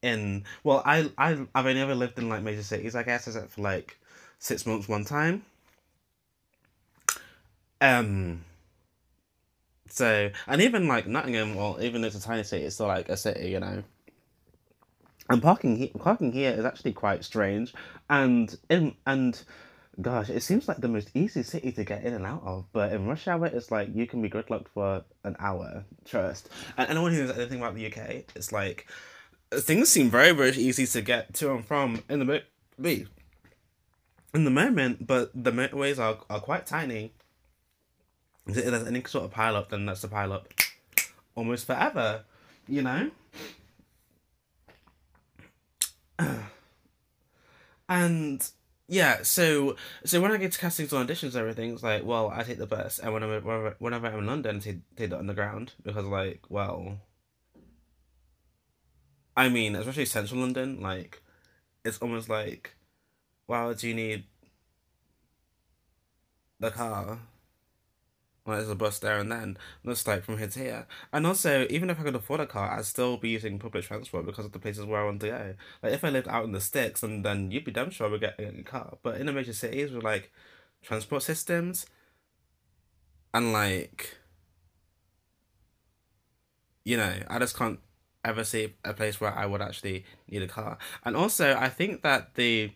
in 0.01 0.43
well 0.63 0.81
I 0.85 1.11
I 1.17 1.31
I've 1.53 1.65
only 1.65 1.81
ever 1.81 1.95
lived 1.95 2.17
in 2.17 2.29
like 2.29 2.43
major 2.43 2.63
cities 2.63 2.95
I 2.95 3.03
guess 3.03 3.27
except 3.27 3.51
for 3.51 3.61
like 3.61 3.99
six 4.39 4.65
months 4.65 4.87
one 4.87 5.05
time. 5.05 5.43
Um 7.81 8.43
so 9.89 10.31
and 10.47 10.61
even 10.61 10.87
like 10.87 11.07
Nottingham, 11.07 11.55
well 11.55 11.77
even 11.81 12.01
though 12.01 12.07
it's 12.07 12.15
a 12.15 12.21
tiny 12.21 12.43
city, 12.43 12.65
it's 12.65 12.75
still 12.75 12.87
like 12.87 13.09
a 13.09 13.17
city, 13.17 13.49
you 13.49 13.59
know. 13.59 13.83
And 15.29 15.41
parking 15.41 15.75
he- 15.77 15.87
parking 15.99 16.31
here 16.31 16.51
is 16.51 16.65
actually 16.65 16.93
quite 16.93 17.23
strange 17.23 17.73
and 18.09 18.55
in 18.69 18.95
and 19.05 19.41
gosh, 20.01 20.29
it 20.29 20.41
seems 20.41 20.67
like 20.67 20.77
the 20.77 20.87
most 20.87 21.09
easy 21.13 21.43
city 21.43 21.71
to 21.71 21.83
get 21.83 22.03
in 22.03 22.13
and 22.13 22.25
out 22.25 22.43
of, 22.43 22.65
but 22.73 22.91
in 22.91 23.07
rush 23.07 23.27
hour, 23.27 23.45
it's 23.47 23.71
like 23.71 23.89
you 23.93 24.07
can 24.07 24.21
be 24.21 24.29
gridlocked 24.29 24.67
for 24.73 25.03
an 25.23 25.35
hour. 25.39 25.85
Trust. 26.03 26.49
And 26.77 26.89
anyone 26.89 27.13
who 27.13 27.25
knows 27.25 27.37
anything 27.37 27.59
about 27.59 27.75
the 27.75 27.87
UK, 27.87 28.25
it's 28.35 28.51
like 28.51 28.87
things 29.53 29.89
seem 29.89 30.09
very 30.09 30.31
very 30.31 30.51
easy 30.51 30.85
to 30.85 31.01
get 31.01 31.33
to 31.35 31.53
and 31.53 31.65
from 31.65 32.03
in 32.09 32.19
the 32.19 32.25
mo- 32.25 32.41
in 34.33 34.43
the 34.43 34.51
moment, 34.51 35.07
but 35.07 35.31
the 35.33 35.51
motorways 35.51 35.97
are 35.99 36.17
are 36.29 36.39
quite 36.39 36.65
tiny. 36.65 37.13
If 38.47 38.55
there's 38.55 38.87
any 38.87 39.03
sort 39.05 39.25
of 39.25 39.31
pile 39.31 39.55
up, 39.55 39.69
then 39.69 39.85
that's 39.85 40.03
a 40.03 40.07
pile 40.07 40.33
up 40.33 40.53
almost 41.35 41.65
forever, 41.65 42.25
you 42.67 42.81
know. 42.81 43.11
and 47.89 48.49
yeah, 48.87 49.23
so 49.23 49.75
so 50.05 50.21
when 50.21 50.31
I 50.31 50.37
get 50.37 50.51
to 50.51 50.59
castings 50.59 50.93
and 50.93 51.07
auditions 51.09 51.29
and 51.29 51.37
everything, 51.37 51.73
it's 51.73 51.83
like, 51.83 52.03
well, 52.03 52.29
I 52.29 52.43
take 52.43 52.59
the 52.59 52.67
bus, 52.67 52.99
and 52.99 53.13
whenever 53.13 53.39
whenever, 53.41 53.75
whenever 53.79 54.07
I'm 54.07 54.19
in 54.19 54.27
London, 54.27 54.57
I 54.57 54.59
take 54.59 54.95
take 54.95 55.09
the 55.09 55.17
underground 55.17 55.73
because, 55.83 56.05
like, 56.05 56.41
well, 56.49 56.99
I 59.35 59.49
mean, 59.49 59.75
especially 59.75 60.05
central 60.05 60.39
London, 60.41 60.81
like, 60.81 61.21
it's 61.83 61.97
almost 61.99 62.29
like, 62.29 62.75
wow, 63.47 63.73
do 63.73 63.87
you 63.87 63.93
need 63.93 64.25
the 66.59 66.71
car. 66.71 67.19
Like 68.45 68.57
there's 68.57 68.69
a 68.69 68.75
bus 68.75 68.99
there 68.99 69.17
and 69.17 69.31
then. 69.31 69.57
Just 69.85 70.07
like 70.07 70.23
from 70.23 70.37
here 70.37 70.47
to 70.47 70.59
here. 70.59 70.87
And 71.11 71.25
also, 71.25 71.65
even 71.69 71.89
if 71.89 71.99
I 71.99 72.03
could 72.03 72.15
afford 72.15 72.41
a 72.41 72.45
car, 72.45 72.77
I'd 72.77 72.85
still 72.85 73.17
be 73.17 73.29
using 73.29 73.57
public 73.57 73.85
transport 73.85 74.25
because 74.25 74.45
of 74.45 74.51
the 74.51 74.59
places 74.59 74.85
where 74.85 75.01
I 75.01 75.05
want 75.05 75.21
to 75.21 75.27
go. 75.27 75.55
Like 75.81 75.93
if 75.93 76.03
I 76.03 76.09
lived 76.09 76.27
out 76.27 76.45
in 76.45 76.51
the 76.51 76.61
sticks, 76.61 77.01
and 77.01 77.25
then 77.25 77.49
you'd 77.51 77.65
be 77.65 77.71
damn 77.71 77.89
sure 77.89 78.09
we're 78.09 78.19
getting 78.19 78.59
a 78.59 78.63
car. 78.63 78.97
But 79.01 79.19
in 79.19 79.25
the 79.25 79.33
major 79.33 79.53
cities 79.53 79.91
with 79.91 80.03
like 80.03 80.31
transport 80.83 81.23
systems, 81.23 81.87
and 83.33 83.51
like, 83.51 84.17
you 86.83 86.97
know, 86.97 87.13
I 87.27 87.39
just 87.39 87.57
can't 87.57 87.79
ever 88.23 88.43
see 88.43 88.73
a 88.83 88.93
place 88.93 89.19
where 89.19 89.33
I 89.33 89.45
would 89.45 89.61
actually 89.61 90.05
need 90.29 90.43
a 90.43 90.47
car. 90.47 90.77
And 91.03 91.15
also, 91.15 91.55
I 91.55 91.69
think 91.69 92.03
that 92.03 92.35
the 92.35 92.71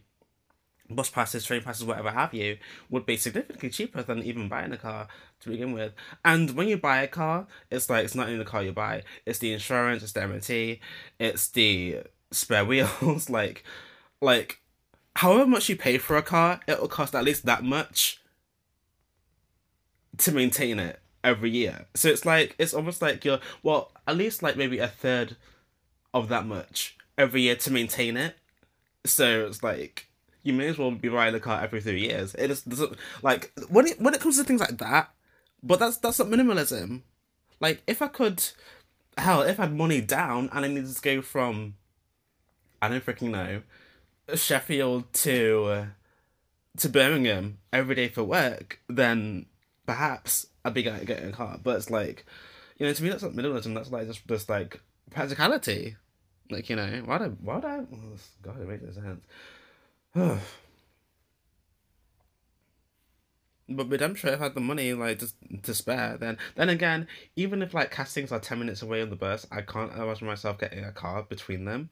bus 0.90 1.10
passes, 1.10 1.46
train 1.46 1.62
passes, 1.62 1.86
whatever 1.86 2.12
have 2.12 2.34
you, 2.34 2.58
would 2.90 3.06
be 3.06 3.18
significantly 3.18 3.70
cheaper 3.70 4.02
than 4.04 4.24
even 4.24 4.50
buying 4.50 4.74
a 4.74 4.78
car 4.78 5.08
to 5.42 5.50
begin 5.50 5.72
with. 5.72 5.94
And 6.24 6.52
when 6.52 6.68
you 6.68 6.78
buy 6.78 7.02
a 7.02 7.08
car, 7.08 7.48
it's 7.72 7.90
like 7.90 8.06
it's 8.06 8.16
not 8.16 8.28
only 8.28 8.40
the 8.40 8.46
car 8.46 8.64
you 8.64 8.72
buy, 8.72 9.04
it's 9.26 9.40
the 9.40 9.54
insurance, 9.54 10.04
it's 10.04 10.12
the 10.12 10.28
MOT, 10.28 10.80
it's 11.20 11.48
the 11.50 12.04
spare 12.32 12.66
wheels, 12.66 13.30
like 13.30 13.64
like 14.22 14.60
however 15.16 15.48
much 15.48 15.70
you 15.70 15.76
pay 15.76 15.98
for 15.98 16.18
a 16.18 16.22
car, 16.22 16.60
it'll 16.68 16.88
cost 16.88 17.16
at 17.16 17.24
least 17.24 17.46
that 17.46 17.64
much 17.64 18.22
to 20.18 20.32
maintain 20.32 20.80
it 20.80 21.00
every 21.24 21.50
year. 21.50 21.86
So 21.96 22.10
it's 22.10 22.26
like 22.26 22.56
it's 22.58 22.74
almost 22.74 23.02
like 23.02 23.24
you're 23.26 23.40
well, 23.64 23.92
at 24.08 24.18
least 24.18 24.44
like 24.44 24.58
maybe 24.58 24.80
a 24.80 24.88
third 24.88 25.36
of 26.14 26.30
that 26.30 26.46
much 26.46 26.98
every 27.18 27.42
year 27.44 27.56
to 27.56 27.72
maintain 27.72 28.18
it. 28.18 28.36
So 29.06 29.46
it's 29.46 29.64
like 29.64 30.08
you 30.44 30.54
may 30.54 30.68
as 30.68 30.78
well 30.78 30.92
be 30.92 31.10
buying 31.10 31.36
a 31.36 31.40
car 31.40 31.62
every 31.62 31.82
three 31.82 32.02
years. 32.02 32.36
It 32.36 32.48
just 32.48 32.68
doesn't 32.68 32.96
like 33.22 33.52
when 33.70 33.88
it 33.88 34.02
when 34.02 34.14
it 34.14 34.22
comes 34.22 34.38
to 34.38 34.44
things 34.44 34.62
like 34.62 34.78
that. 34.78 35.12
But 35.62 35.80
that's 35.80 35.98
that's 35.98 36.20
not 36.20 36.30
minimalism. 36.30 37.02
Like 37.60 37.84
if 37.88 38.02
I 38.02 38.08
could, 38.08 38.44
hell, 39.18 39.42
if 39.42 39.60
I 39.60 39.64
had 39.64 39.76
money 39.76 40.02
down 40.02 40.50
and 40.54 40.66
I 40.66 40.68
needed 40.68 40.96
to 40.96 41.02
go 41.02 41.22
from, 41.22 41.76
I 42.82 42.88
don't 42.88 43.06
freaking 43.06 43.32
know, 43.32 43.62
Sheffield 44.34 45.12
to, 45.14 45.66
uh, 45.66 45.86
to 46.78 46.90
Birmingham 46.90 47.58
every 47.74 47.96
day 47.96 48.08
for 48.08 48.24
work, 48.24 48.80
then 48.88 49.48
perhaps 49.86 50.48
I'd 50.64 50.74
be 50.74 50.84
getting, 50.84 51.06
getting 51.06 51.30
a 51.30 51.34
car. 51.34 51.60
But 51.62 51.78
it's 51.78 51.90
like, 51.90 52.26
you 52.78 52.86
know, 52.86 52.94
to 52.94 53.04
me 53.04 53.10
that's 53.10 53.24
not 53.24 53.34
minimalism. 53.34 53.74
That's 53.74 53.92
like 53.92 54.08
just 54.08 54.26
just 54.28 54.50
like 54.50 54.80
practicality. 55.12 55.98
Like 56.50 56.70
you 56.70 56.78
know, 56.78 57.02
why 57.06 57.18
do 57.18 57.38
why 57.42 57.60
do 57.60 57.68
I? 57.68 57.80
Oh, 57.80 58.16
God, 58.42 58.62
it 58.62 58.68
makes 58.68 58.84
no 58.84 59.18
sense. 60.16 60.42
but 63.70 63.88
with 63.90 64.02
I'm 64.02 64.16
sure 64.16 64.32
if 64.32 64.42
I 64.42 64.46
had 64.46 64.56
the 64.56 64.62
money 64.62 64.94
like 64.94 65.20
just 65.20 65.36
to 65.64 65.74
spare, 65.74 66.18
then 66.18 66.38
then 66.56 66.70
again, 66.70 67.08
even 67.36 67.62
if 67.62 67.74
like 67.74 67.92
castings 67.92 68.32
are 68.32 68.40
ten 68.40 68.60
minutes 68.60 68.82
away 68.82 69.02
on 69.02 69.10
the 69.10 69.16
bus, 69.16 69.48
I 69.52 69.62
can't 69.62 69.94
imagine 69.94 70.28
myself 70.28 70.60
getting 70.60 70.84
a 70.84 70.92
car 70.92 71.24
between 71.24 71.66
them 71.66 71.90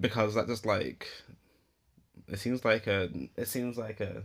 because 0.00 0.34
that 0.34 0.46
just 0.48 0.66
like 0.66 1.08
it 2.28 2.38
seems 2.38 2.64
like 2.64 2.86
a 2.86 3.10
it 3.36 3.48
seems 3.48 3.76
like 3.78 4.00
a 4.00 4.22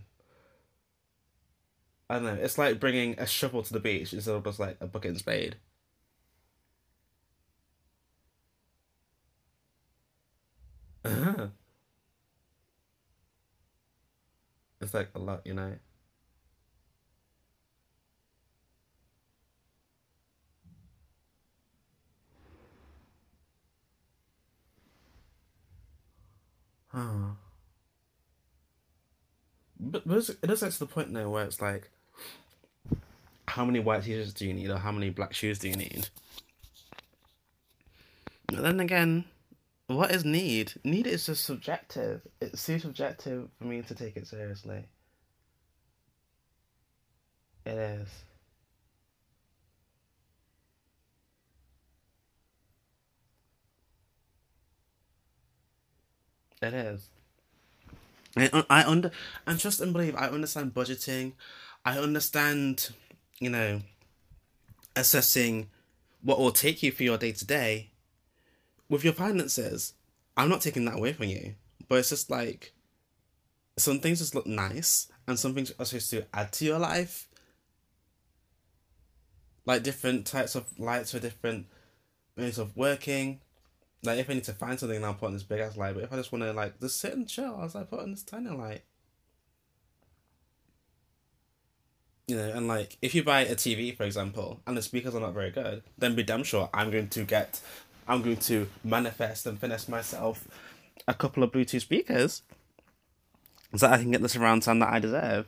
I 2.12 2.16
don't 2.16 2.26
know. 2.26 2.34
It's 2.36 2.60
like 2.60 2.80
bringing 2.80 3.18
a 3.20 3.26
shovel 3.26 3.64
to 3.64 3.74
the 3.74 3.80
beach 3.80 4.14
instead 4.14 4.36
of 4.36 4.44
just 4.44 4.60
like 4.60 4.78
a 4.82 4.86
bucket 4.88 5.10
and 5.10 5.18
spade. 5.20 5.56
Uh-huh. 11.06 11.50
It's 14.82 14.94
like 14.94 15.10
a 15.16 15.20
lot, 15.20 15.46
you 15.46 15.54
know. 15.54 15.78
But, 29.92 30.04
it 30.06 30.48
does 30.48 30.62
get 30.62 30.72
to 30.72 30.80
the 30.80 30.86
point 30.86 31.12
now 31.12 31.30
where 31.30 31.44
it's 31.44 31.62
like, 31.62 31.90
how 33.48 33.66
many 33.66 33.80
white 33.82 34.04
t-shirts 34.04 34.32
do 34.32 34.48
you 34.48 34.54
need, 34.54 34.70
or 34.70 34.78
how 34.78 34.92
many 34.94 35.10
black 35.10 35.34
shoes 35.34 35.60
do 35.60 35.68
you 35.68 35.76
need? 35.76 36.08
But 38.48 38.64
then 38.64 38.80
again, 38.80 39.26
what 39.88 40.12
is 40.12 40.24
need? 40.24 40.74
Need 40.86 41.08
is 41.08 41.26
just 41.26 41.44
subjective. 41.44 42.22
It's 42.40 42.66
too 42.66 42.80
subjective 42.80 43.50
for 43.58 43.66
me 43.66 43.82
to 43.82 43.94
take 43.94 44.16
it 44.16 44.28
seriously. 44.28 44.86
It 47.66 47.78
is. 47.78 48.10
It 56.62 56.74
is. 56.74 57.10
I, 58.38 58.64
I 58.70 58.84
under 58.84 59.12
and 59.46 59.60
trust 59.60 59.82
and 59.82 59.94
believe. 59.94 60.16
I 60.16 60.28
understand 60.28 60.74
budgeting. 60.74 61.34
I 61.86 61.98
understand, 61.98 62.90
you 63.40 63.50
know, 63.50 63.82
assessing 64.96 65.70
what 66.22 66.40
will 66.40 66.52
take 66.52 66.84
you 66.84 66.92
for 66.92 67.04
your 67.04 67.18
day 67.18 67.32
to 67.32 67.46
day 67.46 67.92
with 68.90 69.04
your 69.04 69.14
finances. 69.14 69.94
I'm 70.38 70.50
not 70.50 70.62
taking 70.62 70.86
that 70.86 70.96
away 70.98 71.14
from 71.14 71.26
you, 71.26 71.56
but 71.90 72.00
it's 72.00 72.10
just 72.10 72.30
like 72.30 72.74
some 73.78 74.00
things 74.00 74.20
just 74.20 74.36
look 74.36 74.48
nice, 74.48 75.12
and 75.28 75.38
some 75.38 75.54
things 75.54 75.72
are 75.80 75.86
supposed 75.86 76.10
to 76.12 76.26
add 76.34 76.52
to 76.54 76.66
your 76.66 76.80
life. 76.80 77.28
Like 79.66 79.84
different 79.84 80.26
types 80.26 80.56
of 80.56 80.68
lights 80.80 81.12
for 81.12 81.20
different 81.20 81.68
ways 82.36 82.58
of 82.58 82.76
working 82.76 83.42
like 84.04 84.20
if 84.20 84.30
I 84.30 84.34
need 84.34 84.44
to 84.46 84.54
find 84.54 84.80
something, 84.80 85.04
I'll 85.04 85.14
put 85.14 85.28
on 85.28 85.34
this 85.34 85.44
big 85.44 85.60
ass 85.60 85.78
light. 85.78 85.94
But 85.94 86.04
if 86.04 86.14
I 86.14 86.16
just 86.16 86.32
want 86.32 86.44
to 86.44 86.54
like 86.54 86.80
just 86.80 87.00
sit 87.00 87.14
and 87.14 87.28
chill, 87.28 87.56
I 87.56 87.64
was 87.64 87.76
like 87.76 87.90
put 87.90 88.00
on 88.00 88.12
this 88.12 88.24
tiny 88.24 88.50
light. 88.50 88.82
You 92.28 92.38
know, 92.38 92.50
and 92.50 92.68
like 92.68 92.98
if 93.02 93.14
you 93.14 93.24
buy 93.24 93.42
a 93.42 93.56
TV, 93.56 93.96
for 93.96 94.04
example, 94.04 94.62
and 94.66 94.78
the 94.78 94.82
speakers 94.82 95.14
are 95.14 95.20
not 95.20 95.34
very 95.34 95.52
good, 95.52 95.84
then 95.98 96.16
be 96.16 96.24
damn 96.24 96.44
sure 96.44 96.70
I'm 96.74 96.90
going 96.90 97.10
to 97.10 97.24
get, 97.24 97.60
I'm 98.08 98.22
going 98.22 98.38
to 98.38 98.70
manifest 98.84 99.46
and 99.46 99.60
finesse 99.60 99.90
myself 99.90 100.48
a 101.08 101.14
couple 101.14 101.44
of 101.44 101.52
Bluetooth 101.52 101.82
speakers, 101.82 102.44
so 103.76 103.88
I 103.88 103.98
can 103.98 104.12
get 104.12 104.22
the 104.22 104.30
surround 104.30 104.64
sound 104.64 104.82
that 104.82 104.94
I 104.94 105.00
deserve. 105.00 105.46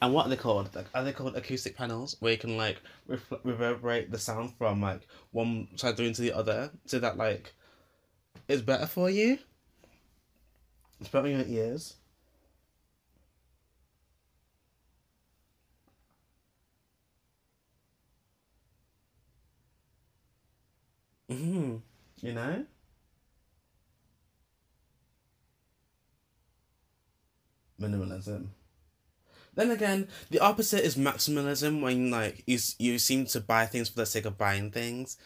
And 0.00 0.14
what 0.14 0.26
are 0.26 0.28
they 0.28 0.36
called? 0.36 0.74
Like, 0.74 0.86
are 0.94 1.02
they 1.04 1.12
called 1.12 1.36
acoustic 1.36 1.76
panels 1.76 2.16
where 2.20 2.32
you 2.32 2.38
can 2.38 2.56
like 2.56 2.80
reverberate 3.44 4.10
the 4.10 4.18
sound 4.18 4.54
from 4.56 4.80
like 4.80 5.06
one 5.32 5.68
side 5.76 5.96
through 5.96 6.06
into 6.06 6.22
the 6.22 6.32
other, 6.32 6.70
so 6.86 6.98
that 7.00 7.16
like 7.16 7.52
it's 8.46 8.62
better 8.62 8.86
for 8.86 9.10
you. 9.10 9.38
It's 11.00 11.08
better 11.10 11.26
on 11.26 11.32
your 11.32 11.46
ears. 11.46 11.94
Mm-hmm. 21.30 21.76
You 22.20 22.32
know? 22.32 22.64
Minimalism. 27.80 28.48
Then 29.58 29.72
again, 29.72 30.06
the 30.30 30.38
opposite 30.38 30.84
is 30.84 30.94
maximalism 30.94 31.82
when 31.82 32.12
like 32.12 32.44
you 32.46 32.60
you 32.78 32.96
seem 33.00 33.26
to 33.26 33.40
buy 33.40 33.66
things 33.66 33.88
for 33.88 33.96
the 33.96 34.06
sake 34.06 34.24
of 34.24 34.38
buying 34.38 34.70
things, 34.70 35.16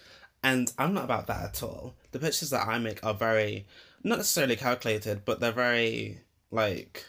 and 0.42 0.72
I'm 0.78 0.94
not 0.94 1.04
about 1.04 1.26
that 1.26 1.44
at 1.44 1.62
all. 1.62 1.96
The 2.12 2.18
purchases 2.18 2.48
that 2.48 2.66
I 2.66 2.78
make 2.78 3.04
are 3.04 3.12
very 3.12 3.66
not 4.02 4.16
necessarily 4.16 4.56
calculated, 4.56 5.26
but 5.26 5.40
they're 5.40 5.52
very 5.52 6.20
like. 6.50 7.04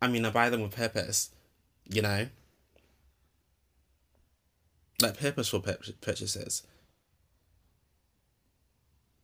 I 0.00 0.06
mean, 0.06 0.24
I 0.24 0.30
buy 0.30 0.50
them 0.50 0.62
with 0.62 0.76
purpose, 0.76 1.30
you 1.90 2.00
know. 2.00 2.28
Like 5.02 5.18
purposeful 5.18 5.64
purchases. 6.00 6.62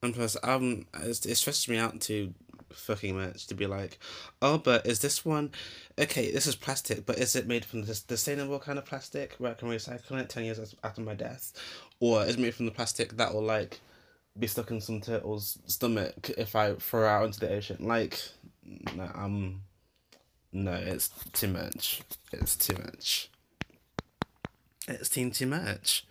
And 0.03 0.13
plus, 0.13 0.37
um, 0.43 0.87
it, 0.95 1.25
it 1.25 1.37
stresses 1.37 1.69
me 1.69 1.77
out 1.77 2.01
to 2.01 2.35
fucking 2.73 3.17
much 3.17 3.47
to 3.49 3.55
be 3.55 3.67
like, 3.67 3.99
oh, 4.43 4.59
but 4.59 4.87
is 4.87 5.01
this 5.01 5.25
one, 5.25 5.51
okay, 5.99 6.31
this 6.31 6.47
is 6.47 6.55
plastic, 6.55 7.07
but 7.07 7.19
is 7.19 7.37
it 7.37 7.47
made 7.47 7.65
from 7.65 7.83
the 7.83 7.95
sustainable 7.95 8.59
kind 8.59 8.79
of 8.79 8.85
plastic 8.85 9.35
where 9.39 9.53
I 9.53 9.55
can 9.55 9.69
recycle 9.69 10.21
it 10.21 10.29
10 10.29 10.45
years 10.45 10.75
after 10.83 11.01
my 11.01 11.15
death? 11.15 11.53
Or 12.01 12.25
is 12.25 12.35
it 12.35 12.41
made 12.41 12.55
from 12.55 12.67
the 12.67 12.73
plastic 12.73 13.17
that 13.17 13.35
will, 13.35 13.43
like, 13.43 13.81
be 14.39 14.47
stuck 14.47 14.71
in 14.71 14.81
some 14.81 15.01
turtle's 15.01 15.59
stomach 15.67 16.31
if 16.39 16.55
I 16.55 16.75
throw 16.75 17.09
out 17.09 17.27
into 17.27 17.41
the 17.41 17.51
ocean? 17.51 17.79
Like, 17.81 18.21
no, 18.95 19.11
um, 19.15 19.63
no, 20.53 20.73
it's 20.73 21.09
too 21.33 21.49
much. 21.49 22.03
It's 22.33 22.57
too 22.57 22.75
much. 22.75 23.31
It's 24.89 25.09
too, 25.09 25.31
too 25.31 25.47
much. 25.47 26.05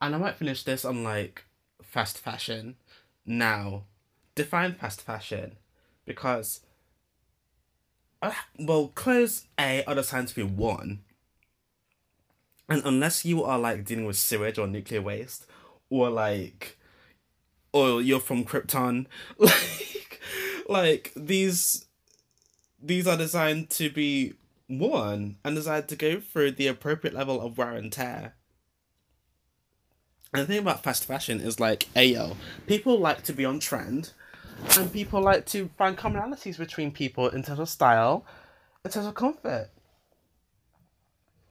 And 0.00 0.14
I 0.14 0.18
might 0.18 0.36
finish 0.36 0.64
this 0.64 0.84
on 0.84 1.02
like 1.02 1.44
fast 1.82 2.18
fashion 2.18 2.76
now, 3.26 3.84
define 4.34 4.74
fast 4.74 5.02
fashion. 5.02 5.56
because 6.04 6.60
uh, 8.22 8.32
well, 8.58 8.88
clothes 8.94 9.46
A 9.58 9.84
are 9.84 9.94
designed 9.94 10.28
to 10.28 10.34
be 10.34 10.42
worn, 10.42 11.00
and 12.68 12.82
unless 12.84 13.24
you 13.24 13.44
are 13.44 13.58
like 13.58 13.84
dealing 13.84 14.06
with 14.06 14.16
sewage 14.16 14.58
or 14.58 14.66
nuclear 14.66 15.02
waste, 15.02 15.46
or 15.90 16.08
like, 16.08 16.78
or 17.72 18.00
you're 18.00 18.20
from 18.20 18.44
Krypton, 18.44 19.06
like, 19.38 20.20
like 20.68 21.12
these, 21.14 21.86
these 22.82 23.06
are 23.06 23.18
designed 23.18 23.68
to 23.70 23.90
be 23.90 24.34
worn 24.70 25.36
and 25.44 25.54
designed 25.54 25.88
to 25.88 25.96
go 25.96 26.18
through 26.18 26.52
the 26.52 26.66
appropriate 26.66 27.14
level 27.14 27.42
of 27.42 27.58
wear 27.58 27.72
and 27.72 27.92
tear. 27.92 28.34
And 30.34 30.42
the 30.42 30.46
thing 30.46 30.58
about 30.58 30.82
fast 30.82 31.04
fashion 31.04 31.40
is 31.40 31.60
like, 31.60 31.86
ayo, 31.94 32.34
people 32.66 32.98
like 32.98 33.22
to 33.22 33.32
be 33.32 33.44
on 33.44 33.60
trend, 33.60 34.12
and 34.76 34.92
people 34.92 35.22
like 35.22 35.46
to 35.46 35.70
find 35.78 35.96
commonalities 35.96 36.58
between 36.58 36.90
people 36.90 37.28
in 37.28 37.44
terms 37.44 37.60
of 37.60 37.68
style, 37.68 38.24
in 38.84 38.90
terms 38.90 39.06
of 39.06 39.14
comfort. 39.14 39.70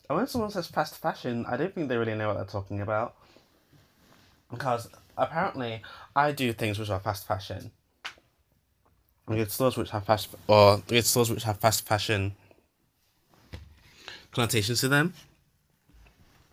And 0.09 0.17
when 0.17 0.27
someone 0.27 0.51
says 0.51 0.67
fast 0.67 0.97
fashion, 0.97 1.45
I 1.47 1.55
don't 1.55 1.73
think 1.73 1.87
they 1.87 1.95
really 1.95 2.13
know 2.13 2.27
what 2.27 2.33
they're 2.35 2.45
talking 2.45 2.81
about. 2.81 3.15
Because 4.51 4.89
apparently, 5.17 5.81
I 6.13 6.33
do 6.33 6.51
things 6.51 6.77
which 6.77 6.89
are 6.89 6.99
fast 6.99 7.25
fashion. 7.25 7.71
We 9.29 9.37
get 9.37 9.49
stores 9.49 9.77
which 9.77 9.91
have 9.91 10.03
fast, 10.03 10.27
or 10.47 10.73
I 10.73 10.81
get 10.87 11.05
stores 11.05 11.29
which 11.31 11.43
have 11.43 11.57
fast 11.57 11.87
fashion 11.87 12.33
connotations 14.31 14.81
to 14.81 14.89
them. 14.89 15.13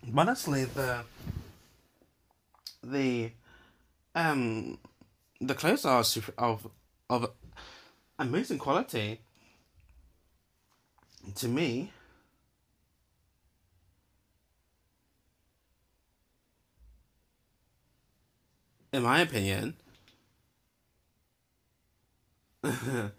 But 0.06 0.20
honestly, 0.20 0.66
the 0.66 1.02
the 2.82 3.32
um 4.14 4.78
the 5.40 5.54
clothes 5.54 5.84
are 5.84 6.04
super, 6.04 6.32
of 6.38 6.68
of 7.08 7.30
amazing 8.18 8.58
quality. 8.58 9.20
To 11.36 11.48
me, 11.48 11.92
in 18.92 19.02
my 19.02 19.20
opinion, 19.20 19.74
and 22.62 23.12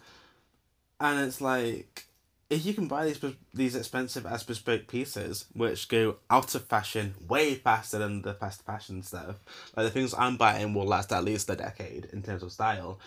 it's 0.99 1.41
like 1.41 2.07
if 2.51 2.65
you 2.65 2.73
can 2.73 2.87
buy 2.89 3.05
these 3.05 3.19
these 3.53 3.75
expensive 3.75 4.25
as 4.25 4.43
bespoke 4.43 4.85
pieces, 4.87 5.45
which 5.53 5.87
go 5.87 6.17
out 6.29 6.53
of 6.53 6.65
fashion 6.65 7.15
way 7.27 7.55
faster 7.55 7.97
than 7.97 8.23
the 8.23 8.33
fast 8.33 8.65
fashion 8.65 9.01
stuff, 9.01 9.37
like 9.75 9.85
the 9.85 9.89
things 9.89 10.13
I'm 10.13 10.35
buying 10.35 10.73
will 10.73 10.85
last 10.85 11.13
at 11.13 11.23
least 11.23 11.49
a 11.49 11.55
decade 11.55 12.09
in 12.11 12.21
terms 12.21 12.43
of 12.43 12.51
style. 12.51 12.99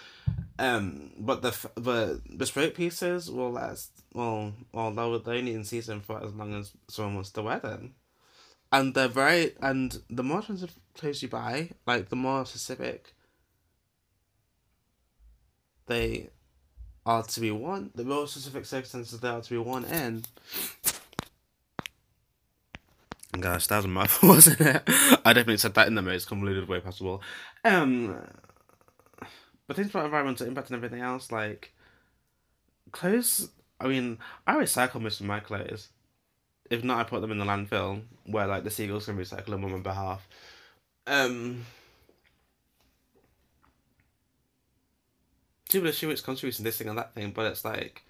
Um, 0.58 1.10
but 1.18 1.42
the 1.42 1.50
the 1.74 2.22
bespoke 2.34 2.74
pieces 2.74 3.30
will 3.30 3.52
last 3.52 3.90
well, 4.14 4.54
well 4.72 4.90
they'll 4.90 5.22
only 5.26 5.52
in 5.52 5.64
season 5.64 6.00
for 6.00 6.24
as 6.24 6.32
long 6.32 6.54
as 6.54 6.72
someone 6.88 7.16
wants 7.16 7.30
to 7.32 7.42
wear 7.42 7.58
them, 7.58 7.94
and 8.72 8.94
they're 8.94 9.08
very 9.08 9.52
and 9.60 10.00
the 10.08 10.24
more 10.24 10.38
expensive 10.38 10.74
clothes 10.94 11.22
you 11.22 11.28
buy, 11.28 11.68
like 11.86 12.08
the 12.08 12.16
more 12.16 12.46
specific 12.46 13.14
they 15.86 16.30
are 17.06 17.22
to 17.22 17.40
be 17.40 17.50
one. 17.50 17.90
the 17.94 18.04
more 18.04 18.26
specific 18.26 18.64
circumstances 18.64 19.20
they 19.20 19.28
are 19.28 19.40
to 19.40 19.50
be 19.50 19.58
one, 19.58 19.84
in. 19.84 20.24
Gosh, 23.40 23.66
that 23.66 23.76
was 23.76 23.84
a 23.84 23.88
mouthful, 23.88 24.28
wasn't 24.30 24.60
it? 24.60 24.82
I 25.24 25.32
definitely 25.32 25.58
said 25.58 25.74
that 25.74 25.88
in 25.88 25.94
the 25.94 26.02
most 26.02 26.28
convoluted 26.28 26.68
way 26.68 26.80
possible. 26.80 27.22
Um, 27.64 28.16
but 29.66 29.76
things 29.76 29.90
about 29.90 30.04
environmental 30.06 30.46
impact 30.46 30.70
and 30.70 30.76
everything 30.76 31.00
else, 31.00 31.32
like 31.32 31.72
clothes. 32.92 33.50
I 33.80 33.88
mean, 33.88 34.18
I 34.46 34.54
recycle 34.54 35.00
most 35.00 35.20
of 35.20 35.26
my 35.26 35.40
clothes. 35.40 35.88
If 36.70 36.84
not, 36.84 36.98
I 36.98 37.04
put 37.04 37.20
them 37.20 37.32
in 37.32 37.38
the 37.38 37.44
landfill 37.44 38.02
where 38.24 38.46
like 38.46 38.64
the 38.64 38.70
seagulls 38.70 39.06
can 39.06 39.18
recycle 39.18 39.46
them 39.46 39.64
on 39.64 39.72
my 39.72 39.78
behalf. 39.78 40.26
Um, 41.06 41.66
people 45.74 45.88
assume 45.88 46.10
it's 46.10 46.20
contributing 46.20 46.64
this 46.64 46.78
thing 46.78 46.88
and 46.88 46.98
that 46.98 47.14
thing, 47.14 47.32
but 47.32 47.46
it's 47.46 47.64
like 47.64 48.02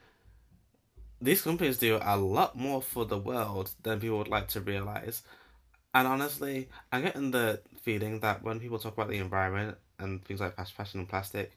these 1.21 1.43
companies 1.43 1.79
do 1.79 1.99
a 2.03 2.17
lot 2.17 2.57
more 2.57 2.83
for 2.83 3.05
the 3.05 3.19
world 3.19 3.71
than 3.83 4.01
people 4.01 4.19
would 4.19 4.29
like 4.29 4.49
to 4.49 4.61
realize. 4.61 5.23
And 5.95 6.07
honestly, 6.07 6.69
I'm 6.93 7.03
getting 7.03 7.31
the 7.31 7.61
feeling 7.83 8.21
that 8.21 8.43
when 8.43 8.61
people 8.61 8.79
talk 8.79 8.95
about 8.95 9.09
the 9.09 9.19
environment 9.19 9.79
and 9.99 10.25
things 10.25 10.41
like 10.41 10.57
fast 10.57 10.73
fashion 10.73 11.01
and 11.01 11.09
plastic, 11.09 11.53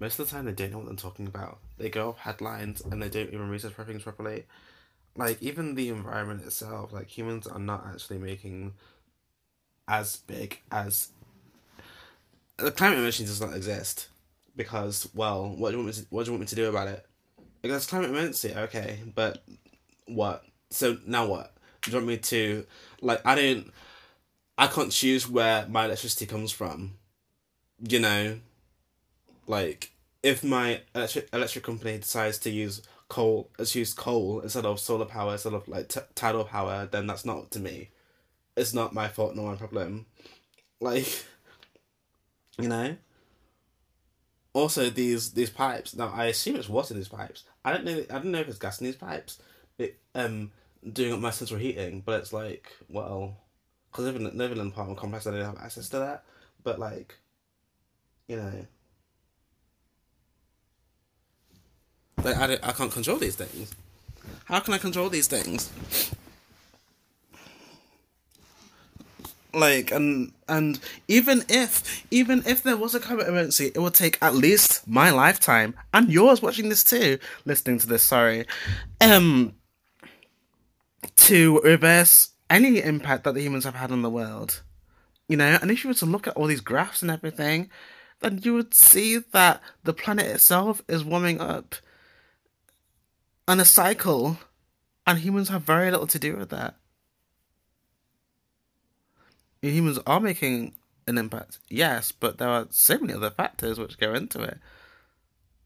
most 0.00 0.18
of 0.18 0.28
the 0.28 0.32
time 0.32 0.44
they 0.44 0.52
don't 0.52 0.72
know 0.72 0.78
what 0.78 0.86
they're 0.86 0.96
talking 0.96 1.26
about. 1.26 1.58
They 1.78 1.88
go 1.88 2.10
off 2.10 2.18
headlines 2.18 2.82
and 2.82 3.02
they 3.02 3.08
don't 3.08 3.32
even 3.32 3.48
research 3.48 3.72
things 3.74 4.02
properly. 4.02 4.44
Like 5.16 5.42
even 5.42 5.74
the 5.74 5.88
environment 5.88 6.44
itself, 6.44 6.92
like 6.92 7.06
humans 7.06 7.46
are 7.46 7.58
not 7.58 7.86
actually 7.86 8.18
making 8.18 8.74
as 9.88 10.16
big 10.16 10.60
as 10.70 11.10
the 12.56 12.72
climate 12.72 12.98
emission 12.98 13.24
does 13.26 13.40
not 13.40 13.54
exist 13.54 14.08
because 14.56 15.08
well, 15.14 15.48
what 15.48 15.70
do 15.70 15.76
you 15.76 15.84
want 15.84 15.96
me 15.96 16.02
to, 16.02 16.06
what 16.10 16.24
do 16.24 16.30
you 16.30 16.32
want 16.32 16.40
me 16.40 16.46
to 16.46 16.54
do 16.54 16.68
about 16.68 16.88
it? 16.88 17.06
Because 17.62 17.86
climate 17.86 18.10
emergency, 18.10 18.54
okay, 18.56 19.00
but 19.14 19.42
what? 20.06 20.44
So 20.70 20.98
now 21.06 21.26
what? 21.26 21.54
Do 21.82 21.90
you 21.90 21.96
want 21.96 22.06
me 22.06 22.16
to 22.18 22.66
like? 23.00 23.24
I 23.24 23.34
don't. 23.34 23.72
I 24.58 24.66
can't 24.68 24.90
choose 24.90 25.28
where 25.28 25.66
my 25.68 25.84
electricity 25.84 26.26
comes 26.26 26.50
from. 26.50 26.94
You 27.86 28.00
know, 28.00 28.40
like 29.46 29.92
if 30.22 30.42
my 30.42 30.80
electric 30.94 31.28
electric 31.32 31.64
company 31.64 31.98
decides 31.98 32.38
to 32.38 32.50
use 32.50 32.82
coal, 33.08 33.50
let's 33.58 33.74
use 33.74 33.92
coal 33.92 34.40
instead 34.40 34.64
of 34.64 34.80
solar 34.80 35.04
power, 35.04 35.32
instead 35.32 35.52
of 35.52 35.68
like 35.68 35.88
t- 35.88 36.00
tidal 36.14 36.44
power, 36.44 36.88
then 36.90 37.06
that's 37.06 37.24
not 37.24 37.50
to 37.52 37.60
me. 37.60 37.90
It's 38.56 38.72
not 38.72 38.94
my 38.94 39.08
fault, 39.08 39.36
nor 39.36 39.50
my 39.50 39.56
problem. 39.56 40.06
Like, 40.80 41.24
you 42.58 42.68
know 42.68 42.96
also 44.56 44.88
these 44.88 45.32
these 45.32 45.50
pipes. 45.50 45.94
Now 45.94 46.10
I 46.12 46.26
assume 46.26 46.56
it's 46.56 46.68
water 46.68 46.94
in 46.94 46.98
these 46.98 47.08
pipes. 47.08 47.44
I 47.64 47.72
don't 47.72 47.84
know. 47.84 48.02
I 48.10 48.14
don't 48.14 48.26
know 48.32 48.40
if 48.40 48.48
it's 48.48 48.58
gas 48.58 48.80
in 48.80 48.86
these 48.86 48.96
pipes. 48.96 49.38
It 49.78 49.98
um 50.14 50.50
doing 50.92 51.12
up 51.12 51.20
my 51.20 51.30
central 51.30 51.60
heating, 51.60 52.00
but 52.04 52.20
it's 52.20 52.32
like 52.32 52.72
well, 52.88 53.36
because 53.90 54.06
living 54.06 54.36
living 54.36 54.58
in 54.58 54.68
apartment 54.68 54.98
complex, 54.98 55.26
I 55.26 55.32
don't 55.32 55.44
have 55.44 55.58
access 55.58 55.88
to 55.90 55.98
that. 55.98 56.24
But 56.64 56.78
like, 56.78 57.14
you 58.28 58.36
know, 58.36 58.66
like 62.24 62.36
I 62.36 62.54
I 62.62 62.72
can't 62.72 62.90
control 62.90 63.18
these 63.18 63.36
things. 63.36 63.74
How 64.46 64.60
can 64.60 64.74
I 64.74 64.78
control 64.78 65.10
these 65.10 65.28
things? 65.28 65.70
Like 69.56 69.90
and 69.90 70.32
and 70.48 70.78
even 71.08 71.42
if 71.48 72.04
even 72.10 72.42
if 72.46 72.62
there 72.62 72.76
was 72.76 72.94
a 72.94 73.00
climate 73.00 73.26
emergency 73.26 73.72
it 73.74 73.78
would 73.78 73.94
take 73.94 74.18
at 74.22 74.34
least 74.34 74.86
my 74.86 75.10
lifetime 75.10 75.74
and 75.94 76.12
yours 76.12 76.42
watching 76.42 76.68
this 76.68 76.84
too 76.84 77.18
listening 77.44 77.78
to 77.78 77.86
this 77.86 78.02
sorry 78.02 78.46
um 79.00 79.54
to 81.16 81.60
reverse 81.60 82.30
any 82.50 82.82
impact 82.82 83.24
that 83.24 83.34
the 83.34 83.42
humans 83.42 83.64
have 83.64 83.74
had 83.74 83.90
on 83.90 84.02
the 84.02 84.10
world. 84.10 84.62
You 85.28 85.36
know 85.36 85.58
and 85.60 85.70
if 85.70 85.82
you 85.82 85.88
were 85.88 85.94
to 85.94 86.06
look 86.06 86.28
at 86.28 86.36
all 86.36 86.46
these 86.46 86.60
graphs 86.60 87.02
and 87.02 87.10
everything 87.10 87.70
then 88.20 88.40
you 88.42 88.54
would 88.54 88.74
see 88.74 89.18
that 89.18 89.60
the 89.82 89.92
planet 89.92 90.26
itself 90.26 90.82
is 90.88 91.04
warming 91.04 91.40
up 91.40 91.74
on 93.48 93.58
a 93.58 93.64
cycle 93.64 94.38
and 95.06 95.18
humans 95.18 95.48
have 95.48 95.62
very 95.62 95.90
little 95.90 96.06
to 96.06 96.18
do 96.18 96.36
with 96.36 96.50
that 96.50 96.76
humans 99.70 99.98
are 100.06 100.20
making 100.20 100.74
an 101.06 101.18
impact, 101.18 101.58
yes, 101.68 102.12
but 102.12 102.38
there 102.38 102.48
are 102.48 102.66
so 102.70 102.98
many 102.98 103.14
other 103.14 103.30
factors 103.30 103.78
which 103.78 103.98
go 103.98 104.12
into 104.14 104.42
it. 104.42 104.58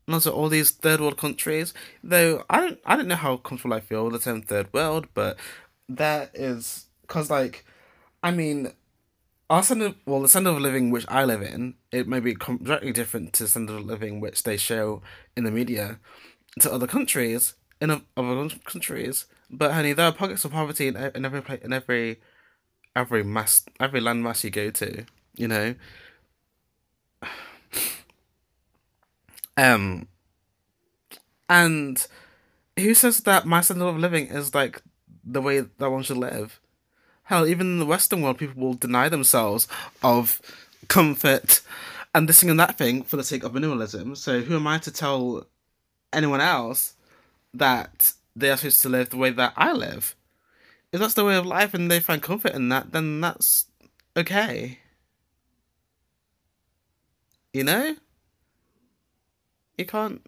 And 0.07 0.15
also 0.15 0.33
all 0.33 0.49
these 0.49 0.71
third 0.71 1.01
world 1.01 1.17
countries, 1.17 1.73
though 2.03 2.45
I 2.51 2.61
don't 2.61 2.79
I 2.85 2.97
don't 2.97 3.09
know 3.09 3.15
how 3.15 3.37
comfortable 3.37 3.75
I 3.75 3.81
feel 3.81 4.05
with 4.05 4.15
the 4.15 4.19
term 4.19 4.43
third 4.43 4.73
world, 4.73 5.07
but 5.15 5.39
that 5.89 6.31
is 6.35 6.87
because 7.03 7.31
like 7.31 7.65
I 8.23 8.31
mean 8.31 8.73
our 9.49 9.63
standard 9.63 9.95
well 10.07 10.21
the 10.21 10.29
standard 10.29 10.51
of 10.51 10.61
living 10.61 10.91
which 10.91 11.07
I 11.09 11.25
live 11.25 11.43
in, 11.43 11.75
it 11.93 12.09
may 12.09 12.21
be 12.21 12.35
completely 12.35 12.93
different 12.93 13.33
to 13.35 13.45
the 13.45 13.49
standard 13.49 13.77
of 13.77 13.87
living 13.87 14.21
which 14.21 14.43
they 14.43 14.57
show 14.57 15.03
in 15.37 15.45
the 15.45 15.51
media 15.51 16.01
to 16.61 16.73
other 16.73 16.87
countries 16.87 17.55
in 17.81 17.91
other 18.17 18.49
countries. 18.65 19.27
But 19.49 19.73
honey, 19.73 19.93
there 19.93 20.07
are 20.07 20.13
pockets 20.13 20.45
of 20.45 20.53
poverty 20.53 20.89
in, 20.89 20.97
in 20.97 21.25
every 21.25 21.43
place 21.43 21.61
in 21.63 21.73
every 21.73 22.21
every 22.95 23.23
mass 23.23 23.65
every 23.79 24.01
landmass 24.01 24.45
you 24.45 24.51
go 24.51 24.71
to, 24.71 25.05
you 25.37 25.49
know. 25.49 25.75
Um 29.57 30.07
and 31.51 32.07
who 32.79 32.95
says 32.95 33.21
that 33.21 33.45
my 33.45 33.61
standard 33.61 33.87
of 33.87 33.99
living 33.99 34.29
is 34.29 34.55
like 34.55 34.81
the 35.23 35.43
way 35.43 35.61
that 35.61 35.91
one 35.91 36.03
should 36.03 36.17
live? 36.17 36.61
Hell, 37.25 37.47
even 37.47 37.67
in 37.67 37.79
the 37.79 37.85
Western 37.85 38.23
world, 38.23 38.39
people 38.39 38.63
will 38.63 38.75
deny 38.75 39.09
themselves 39.09 39.69
of 40.03 40.41
comfort 40.89 41.61
and 42.15 42.29
this 42.29 42.41
thing 42.41 42.49
and 42.49 42.61
that 42.61 42.79
thing 42.79 43.03
for 43.03 43.17
the 43.17 43.25
sake 43.25 43.45
of 43.45 43.53
minimalism. 43.53 44.17
So 44.17 44.41
who 44.41 44.57
am 44.57 44.67
I 44.67 44.79
to 44.79 44.91
tell 44.91 45.47
anyone 46.13 46.41
else 46.41 46.95
that 47.55 48.13
they 48.37 48.51
are 48.51 48.57
supposed 48.57 48.83
to 48.83 48.89
live 48.89 49.11
the 49.11 49.17
way 49.17 49.31
that 49.31 49.53
I 49.57 49.73
live. 49.73 50.15
If 50.93 51.01
that's 51.01 51.15
the 51.15 51.25
way 51.25 51.37
of 51.37 51.47
life 51.47 51.73
and 51.75 51.91
they 51.91 52.01
find 52.01 52.23
comfort 52.23 52.53
in 52.53 52.69
that, 52.71 52.93
then 52.93 53.21
that's 53.21 53.67
okay. 54.17 54.79
You 57.53 57.65
know? 57.65 57.97
You 59.79 59.87
can't 59.87 60.21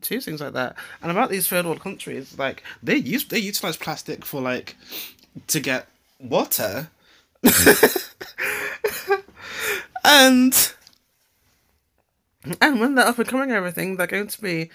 choose 0.00 0.24
things 0.24 0.40
like 0.40 0.54
that. 0.54 0.76
And 1.02 1.10
about 1.10 1.30
these 1.30 1.48
third 1.48 1.66
world 1.66 1.80
countries, 1.80 2.38
like 2.38 2.62
they 2.82 2.96
use 2.96 3.24
they 3.26 3.38
utilize 3.38 3.76
plastic 3.76 4.24
for 4.24 4.40
like 4.40 4.76
to 5.48 5.60
get 5.60 5.86
water. 6.18 6.88
and 10.04 10.72
and 12.60 12.80
when 12.80 12.94
they're 12.94 13.06
up 13.06 13.18
and 13.18 13.28
coming 13.28 13.50
everything, 13.50 13.96
they're 13.96 14.06
going 14.06 14.28
to 14.28 14.40
be 14.40 14.70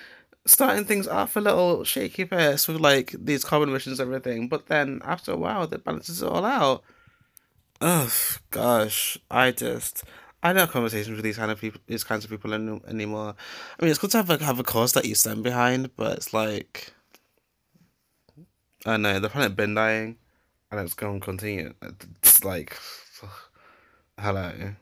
starting 0.45 0.85
things 0.85 1.07
off 1.07 1.35
a 1.35 1.39
little 1.39 1.83
shaky 1.83 2.25
first 2.25 2.67
with 2.67 2.77
like 2.77 3.15
these 3.17 3.43
carbon 3.43 3.69
emissions 3.69 3.99
and 3.99 4.07
everything, 4.13 4.47
but 4.47 4.67
then 4.67 5.01
after 5.03 5.31
a 5.31 5.37
while 5.37 5.63
it 5.63 5.83
balances 5.83 6.21
it 6.21 6.27
all 6.27 6.45
out. 6.45 6.83
Ugh, 7.81 8.11
gosh, 8.51 9.17
I 9.29 9.51
just 9.51 10.03
I 10.41 10.53
don't 10.53 10.61
have 10.61 10.71
conversations 10.71 11.15
with 11.15 11.23
these 11.23 11.37
kind 11.37 11.51
of 11.51 11.59
people, 11.59 11.81
these 11.87 12.03
kinds 12.03 12.23
of 12.23 12.29
people 12.29 12.53
any, 12.53 12.79
anymore. 12.87 13.35
I 13.79 13.83
mean, 13.83 13.91
it's 13.91 13.99
good 13.99 14.11
to 14.11 14.17
have 14.17 14.29
like 14.29 14.41
have 14.41 14.59
a 14.59 14.63
cause 14.63 14.93
that 14.93 15.05
you 15.05 15.15
stand 15.15 15.43
behind, 15.43 15.95
but 15.95 16.17
it's 16.17 16.33
like 16.33 16.93
I 18.85 18.97
know 18.97 19.19
the 19.19 19.29
planet 19.29 19.55
been 19.55 19.73
dying, 19.73 20.17
and 20.71 20.79
it's 20.79 20.93
going 20.93 21.19
to 21.19 21.25
continue. 21.25 21.73
It's 22.21 22.43
like 22.43 22.77
hello. 24.19 24.75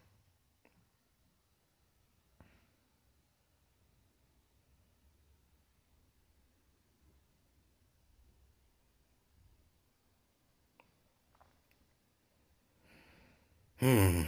Hmm. 13.83 14.21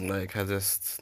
Like 0.00 0.36
I 0.36 0.42
just 0.42 1.00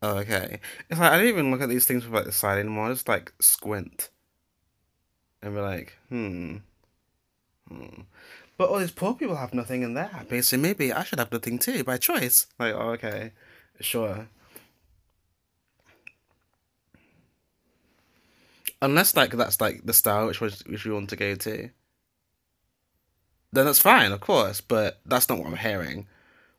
oh 0.00 0.16
okay. 0.20 0.60
It's 0.88 0.98
like 0.98 1.12
I 1.12 1.18
don't 1.18 1.26
even 1.26 1.50
look 1.50 1.60
at 1.60 1.68
these 1.68 1.84
things 1.84 2.04
with 2.04 2.14
like 2.14 2.24
the 2.24 2.32
side 2.32 2.58
anymore. 2.58 2.86
I 2.86 2.92
just 2.92 3.06
like 3.06 3.34
squint 3.38 4.08
and 5.42 5.54
be 5.54 5.60
like, 5.60 5.92
hmm. 6.08 6.56
hmm. 7.68 8.00
But 8.56 8.70
all 8.70 8.78
these 8.78 8.92
poor 8.92 9.12
people 9.12 9.36
have 9.36 9.52
nothing 9.52 9.84
and 9.84 9.94
they're 9.94 10.06
happy, 10.06 10.40
so 10.40 10.56
maybe 10.56 10.90
I 10.90 11.04
should 11.04 11.18
have 11.18 11.30
nothing 11.30 11.58
too 11.58 11.84
by 11.84 11.98
choice. 11.98 12.46
Like, 12.58 12.74
oh, 12.74 12.92
okay, 12.92 13.32
sure. 13.80 14.28
Unless 18.82 19.16
like 19.16 19.32
that's 19.32 19.60
like 19.60 19.84
the 19.84 19.92
style 19.92 20.26
which 20.26 20.40
was 20.40 20.62
which 20.66 20.84
we 20.84 20.92
want 20.92 21.10
to 21.10 21.16
go 21.16 21.34
to, 21.34 21.70
then 23.52 23.64
that's 23.64 23.78
fine, 23.78 24.12
of 24.12 24.20
course. 24.20 24.60
But 24.60 25.00
that's 25.06 25.28
not 25.28 25.38
what 25.38 25.48
I'm 25.48 25.56
hearing. 25.56 26.06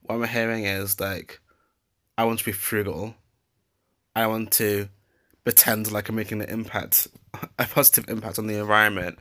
What 0.02 0.16
I'm 0.16 0.24
hearing 0.28 0.66
is 0.66 1.00
like, 1.00 1.40
I 2.18 2.24
want 2.26 2.40
to 2.40 2.46
be 2.46 2.52
frugal. 2.52 3.16
I 4.16 4.26
want 4.28 4.52
to 4.54 4.90
pretend 5.44 5.92
like 5.92 6.10
I'm 6.10 6.16
making 6.16 6.42
an 6.42 6.50
impact, 6.50 7.08
a 7.60 7.66
positive 7.66 8.10
impact 8.10 8.40
on 8.40 8.48
the 8.48 8.58
environment. 8.58 9.20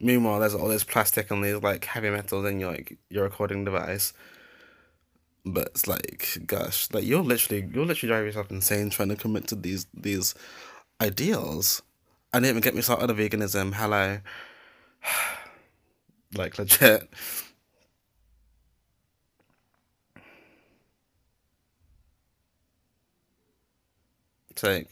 Meanwhile, 0.00 0.40
there's 0.40 0.54
all 0.54 0.68
this 0.68 0.84
plastic 0.84 1.30
and 1.30 1.44
these 1.44 1.62
like 1.62 1.84
heavy 1.84 2.10
metals 2.10 2.46
in 2.46 2.60
your 2.60 2.72
like 2.72 2.98
your 3.10 3.24
recording 3.24 3.64
device. 3.64 4.12
But 5.44 5.68
it's 5.68 5.86
like, 5.86 6.38
gosh, 6.46 6.88
like 6.92 7.04
you're 7.04 7.22
literally 7.22 7.68
you're 7.72 7.86
literally 7.86 8.10
driving 8.10 8.26
yourself 8.26 8.50
insane 8.50 8.90
trying 8.90 9.08
to 9.08 9.16
commit 9.16 9.46
to 9.48 9.54
these 9.54 9.86
these 9.94 10.34
ideals. 11.00 11.82
I 12.32 12.38
didn't 12.40 12.50
even 12.50 12.62
get 12.62 12.74
me 12.74 12.82
started 12.82 13.10
on 13.10 13.16
veganism. 13.16 13.74
Hello, 13.74 14.18
like 16.34 16.58
legit. 16.58 17.08
Take 24.54 24.88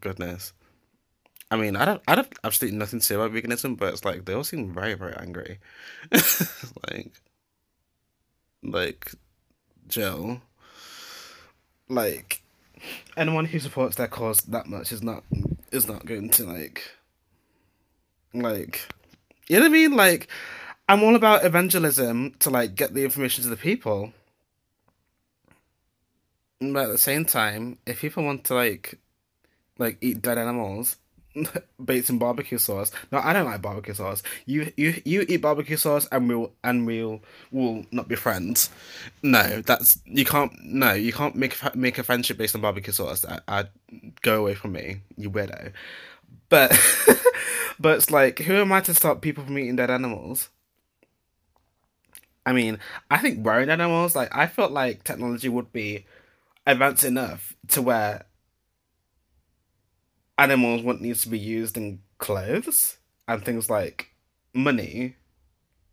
goodness. 0.00 0.52
I 1.52 1.56
mean, 1.56 1.76
I 1.76 1.84
don't, 1.84 2.02
I 2.08 2.14
don't 2.14 2.32
absolutely 2.44 2.78
nothing 2.78 3.00
to 3.00 3.04
say 3.04 3.14
about 3.14 3.32
veganism, 3.32 3.76
but 3.76 3.92
it's 3.92 4.06
like 4.06 4.24
they 4.24 4.32
all 4.32 4.42
seem 4.42 4.72
very, 4.72 4.94
very 4.94 5.14
angry. 5.16 5.58
like, 6.90 7.12
like, 8.62 9.12
Jill, 9.86 10.40
like, 11.90 12.42
anyone 13.18 13.44
who 13.44 13.58
supports 13.58 13.96
their 13.96 14.08
cause 14.08 14.40
that 14.40 14.66
much 14.66 14.92
is 14.92 15.02
not 15.02 15.24
is 15.70 15.86
not 15.86 16.06
going 16.06 16.30
to 16.30 16.44
like, 16.44 16.90
like, 18.32 18.88
you 19.46 19.56
know 19.56 19.64
what 19.64 19.72
I 19.72 19.72
mean? 19.72 19.94
Like, 19.94 20.28
I'm 20.88 21.02
all 21.02 21.16
about 21.16 21.44
evangelism 21.44 22.32
to 22.38 22.48
like 22.48 22.74
get 22.76 22.94
the 22.94 23.04
information 23.04 23.44
to 23.44 23.50
the 23.50 23.58
people. 23.58 24.14
But 26.62 26.84
at 26.84 26.92
the 26.92 26.96
same 26.96 27.26
time, 27.26 27.76
if 27.84 28.00
people 28.00 28.24
want 28.24 28.44
to 28.44 28.54
like, 28.54 28.98
like 29.76 29.98
eat 30.00 30.22
dead 30.22 30.38
animals 30.38 30.96
baked 31.84 32.10
in 32.10 32.18
barbecue 32.18 32.58
sauce. 32.58 32.92
No, 33.10 33.18
I 33.18 33.32
don't 33.32 33.46
like 33.46 33.62
barbecue 33.62 33.94
sauce. 33.94 34.22
You 34.46 34.72
you 34.76 35.00
you 35.04 35.24
eat 35.28 35.38
barbecue 35.38 35.76
sauce 35.76 36.08
and 36.12 36.28
we'll 36.28 36.52
and 36.62 36.86
we'll 36.86 37.20
will 37.50 37.84
not 37.90 38.08
be 38.08 38.16
friends. 38.16 38.70
No, 39.22 39.62
that's 39.62 39.98
you 40.04 40.24
can't. 40.24 40.52
No, 40.62 40.92
you 40.92 41.12
can't 41.12 41.34
make 41.34 41.56
make 41.74 41.98
a 41.98 42.02
friendship 42.02 42.38
based 42.38 42.54
on 42.54 42.60
barbecue 42.60 42.92
sauce. 42.92 43.24
I, 43.24 43.40
I 43.48 43.64
go 44.22 44.40
away 44.40 44.54
from 44.54 44.72
me, 44.72 45.00
you 45.16 45.30
weirdo. 45.30 45.72
But 46.48 46.78
but 47.80 47.96
it's 47.98 48.10
like, 48.10 48.40
who 48.40 48.54
am 48.54 48.72
I 48.72 48.80
to 48.82 48.94
stop 48.94 49.22
people 49.22 49.44
from 49.44 49.58
eating 49.58 49.76
dead 49.76 49.90
animals? 49.90 50.48
I 52.44 52.52
mean, 52.52 52.78
I 53.10 53.18
think 53.18 53.44
wearing 53.44 53.70
animals, 53.70 54.16
like 54.16 54.34
I 54.34 54.46
felt 54.46 54.72
like 54.72 55.04
technology 55.04 55.48
would 55.48 55.72
be 55.72 56.06
advanced 56.66 57.04
enough 57.04 57.56
to 57.68 57.82
where 57.82 58.24
animals 60.38 60.82
what 60.82 61.00
needs 61.00 61.22
to 61.22 61.28
be 61.28 61.38
used 61.38 61.76
in 61.76 62.00
clothes 62.18 62.98
and 63.28 63.44
things 63.44 63.68
like 63.68 64.10
money 64.54 65.16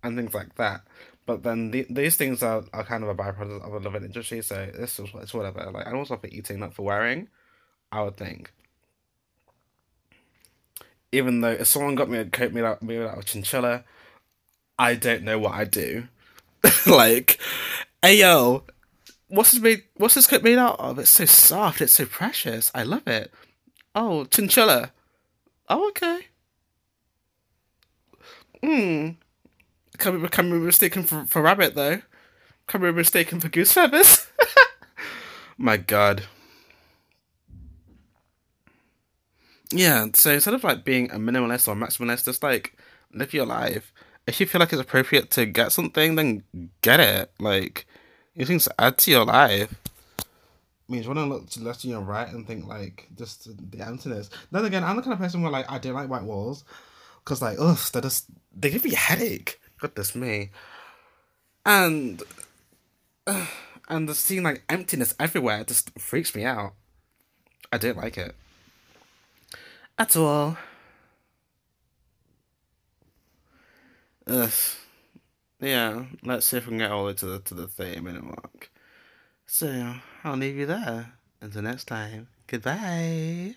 and 0.03 0.17
things 0.17 0.33
like 0.33 0.55
that. 0.55 0.81
But 1.25 1.43
then 1.43 1.71
the, 1.71 1.85
these 1.89 2.15
things 2.15 2.41
are, 2.41 2.63
are 2.73 2.83
kind 2.83 3.03
of 3.03 3.09
a 3.09 3.15
byproduct 3.15 3.65
of 3.65 3.73
a 3.73 3.79
living 3.79 4.03
industry, 4.03 4.41
so 4.41 4.69
this 4.75 4.99
is 4.99 5.13
what 5.13 5.23
it's 5.23 5.33
whatever. 5.33 5.69
Like 5.71 5.85
animals 5.85 6.09
are 6.11 6.17
for 6.17 6.27
eating, 6.27 6.59
not 6.59 6.73
for 6.73 6.83
wearing. 6.83 7.27
I 7.91 8.01
would 8.01 8.17
think. 8.17 8.51
Even 11.11 11.41
though 11.41 11.51
if 11.51 11.67
someone 11.67 11.95
got 11.95 12.09
me 12.09 12.19
a 12.19 12.25
coat 12.25 12.51
made 12.51 12.63
out 12.63 12.81
made 12.81 13.01
out 13.01 13.17
of 13.17 13.25
chinchilla, 13.25 13.83
I 14.77 14.95
don't 14.95 15.23
know 15.23 15.39
what 15.39 15.53
I 15.53 15.65
do. 15.65 16.07
like, 16.87 17.39
hey 18.01 18.19
yo, 18.19 18.63
what's 19.27 19.51
this 19.51 19.61
made? 19.61 19.83
What's 19.95 20.15
this 20.15 20.27
coat 20.27 20.43
made 20.43 20.57
out 20.57 20.79
of? 20.79 20.99
It's 20.99 21.09
so 21.09 21.25
soft. 21.25 21.81
It's 21.81 21.93
so 21.93 22.05
precious. 22.05 22.71
I 22.73 22.83
love 22.83 23.07
it. 23.07 23.31
Oh, 23.95 24.25
chinchilla. 24.25 24.91
Oh, 25.67 25.89
okay. 25.89 26.19
Hmm. 28.63 29.09
Can 29.97 30.21
be, 30.21 30.27
can 30.29 30.49
be 30.49 30.57
mistaken 30.57 31.03
for, 31.03 31.25
for 31.25 31.41
rabbit, 31.41 31.75
though. 31.75 32.01
Can 32.67 32.81
be 32.81 32.91
mistaken 32.91 33.39
for 33.39 33.49
goose 33.49 33.73
feathers. 33.73 34.27
My 35.57 35.77
god. 35.77 36.23
Yeah, 39.71 40.07
so 40.13 40.31
instead 40.31 40.53
of 40.53 40.63
like 40.63 40.83
being 40.83 41.11
a 41.11 41.15
minimalist 41.15 41.67
or 41.67 41.75
maximalist, 41.75 42.25
just 42.25 42.41
like 42.41 42.75
live 43.13 43.33
your 43.33 43.45
life. 43.45 43.93
If 44.25 44.39
you 44.39 44.45
feel 44.45 44.59
like 44.59 44.73
it's 44.73 44.81
appropriate 44.81 45.29
to 45.31 45.45
get 45.45 45.71
something, 45.71 46.15
then 46.15 46.43
get 46.81 46.99
it. 46.99 47.31
Like, 47.39 47.85
you 48.35 48.45
things 48.45 48.65
to 48.65 48.73
add 48.79 48.97
to 48.99 49.11
your 49.11 49.25
life 49.25 49.73
means 50.89 51.07
when 51.07 51.17
I 51.17 51.23
look 51.23 51.49
to 51.51 51.61
left 51.61 51.81
to 51.81 51.87
your 51.87 52.01
right 52.01 52.27
and 52.27 52.45
think 52.45 52.67
like 52.67 53.07
just 53.17 53.49
the 53.71 53.81
emptiness. 53.81 54.29
Then 54.51 54.65
again, 54.65 54.83
I'm 54.83 54.95
the 54.95 55.01
kind 55.01 55.13
of 55.13 55.19
person 55.19 55.41
where 55.41 55.51
like 55.51 55.69
I 55.71 55.77
don't 55.77 55.93
like 55.93 56.09
white 56.09 56.23
walls 56.23 56.63
because 57.23 57.41
like 57.41 57.57
ugh, 57.59 57.79
they 57.93 58.01
just 58.01 58.25
they 58.55 58.69
give 58.69 58.83
me 58.83 58.93
a 58.93 58.97
headache. 58.97 59.59
Goodness 59.79 60.15
me, 60.15 60.49
and 61.65 62.21
uh, 63.27 63.45
and 63.89 64.09
the 64.09 64.15
seeing 64.15 64.43
like 64.43 64.63
emptiness 64.69 65.15
everywhere 65.19 65.63
just 65.63 65.97
freaks 65.99 66.35
me 66.35 66.43
out. 66.43 66.73
I 67.71 67.77
don't 67.77 67.97
like 67.97 68.17
it 68.17 68.35
at 69.97 70.15
all. 70.15 70.57
Ugh. 74.27 74.51
Yeah, 75.61 76.05
let's 76.23 76.45
see 76.45 76.57
if 76.57 76.65
we 76.65 76.71
can 76.71 76.77
get 76.77 76.91
all 76.91 77.03
the 77.03 77.07
way 77.07 77.13
to 77.15 77.25
the 77.25 77.39
to 77.39 77.53
the 77.53 77.67
thirty 77.67 77.99
minute 77.99 78.23
mark. 78.23 78.71
So 79.45 79.95
I'll 80.23 80.35
leave 80.35 80.55
you 80.57 80.65
there. 80.65 81.13
Until 81.41 81.61
next 81.61 81.85
time. 81.85 82.27
Goodbye. 82.47 83.55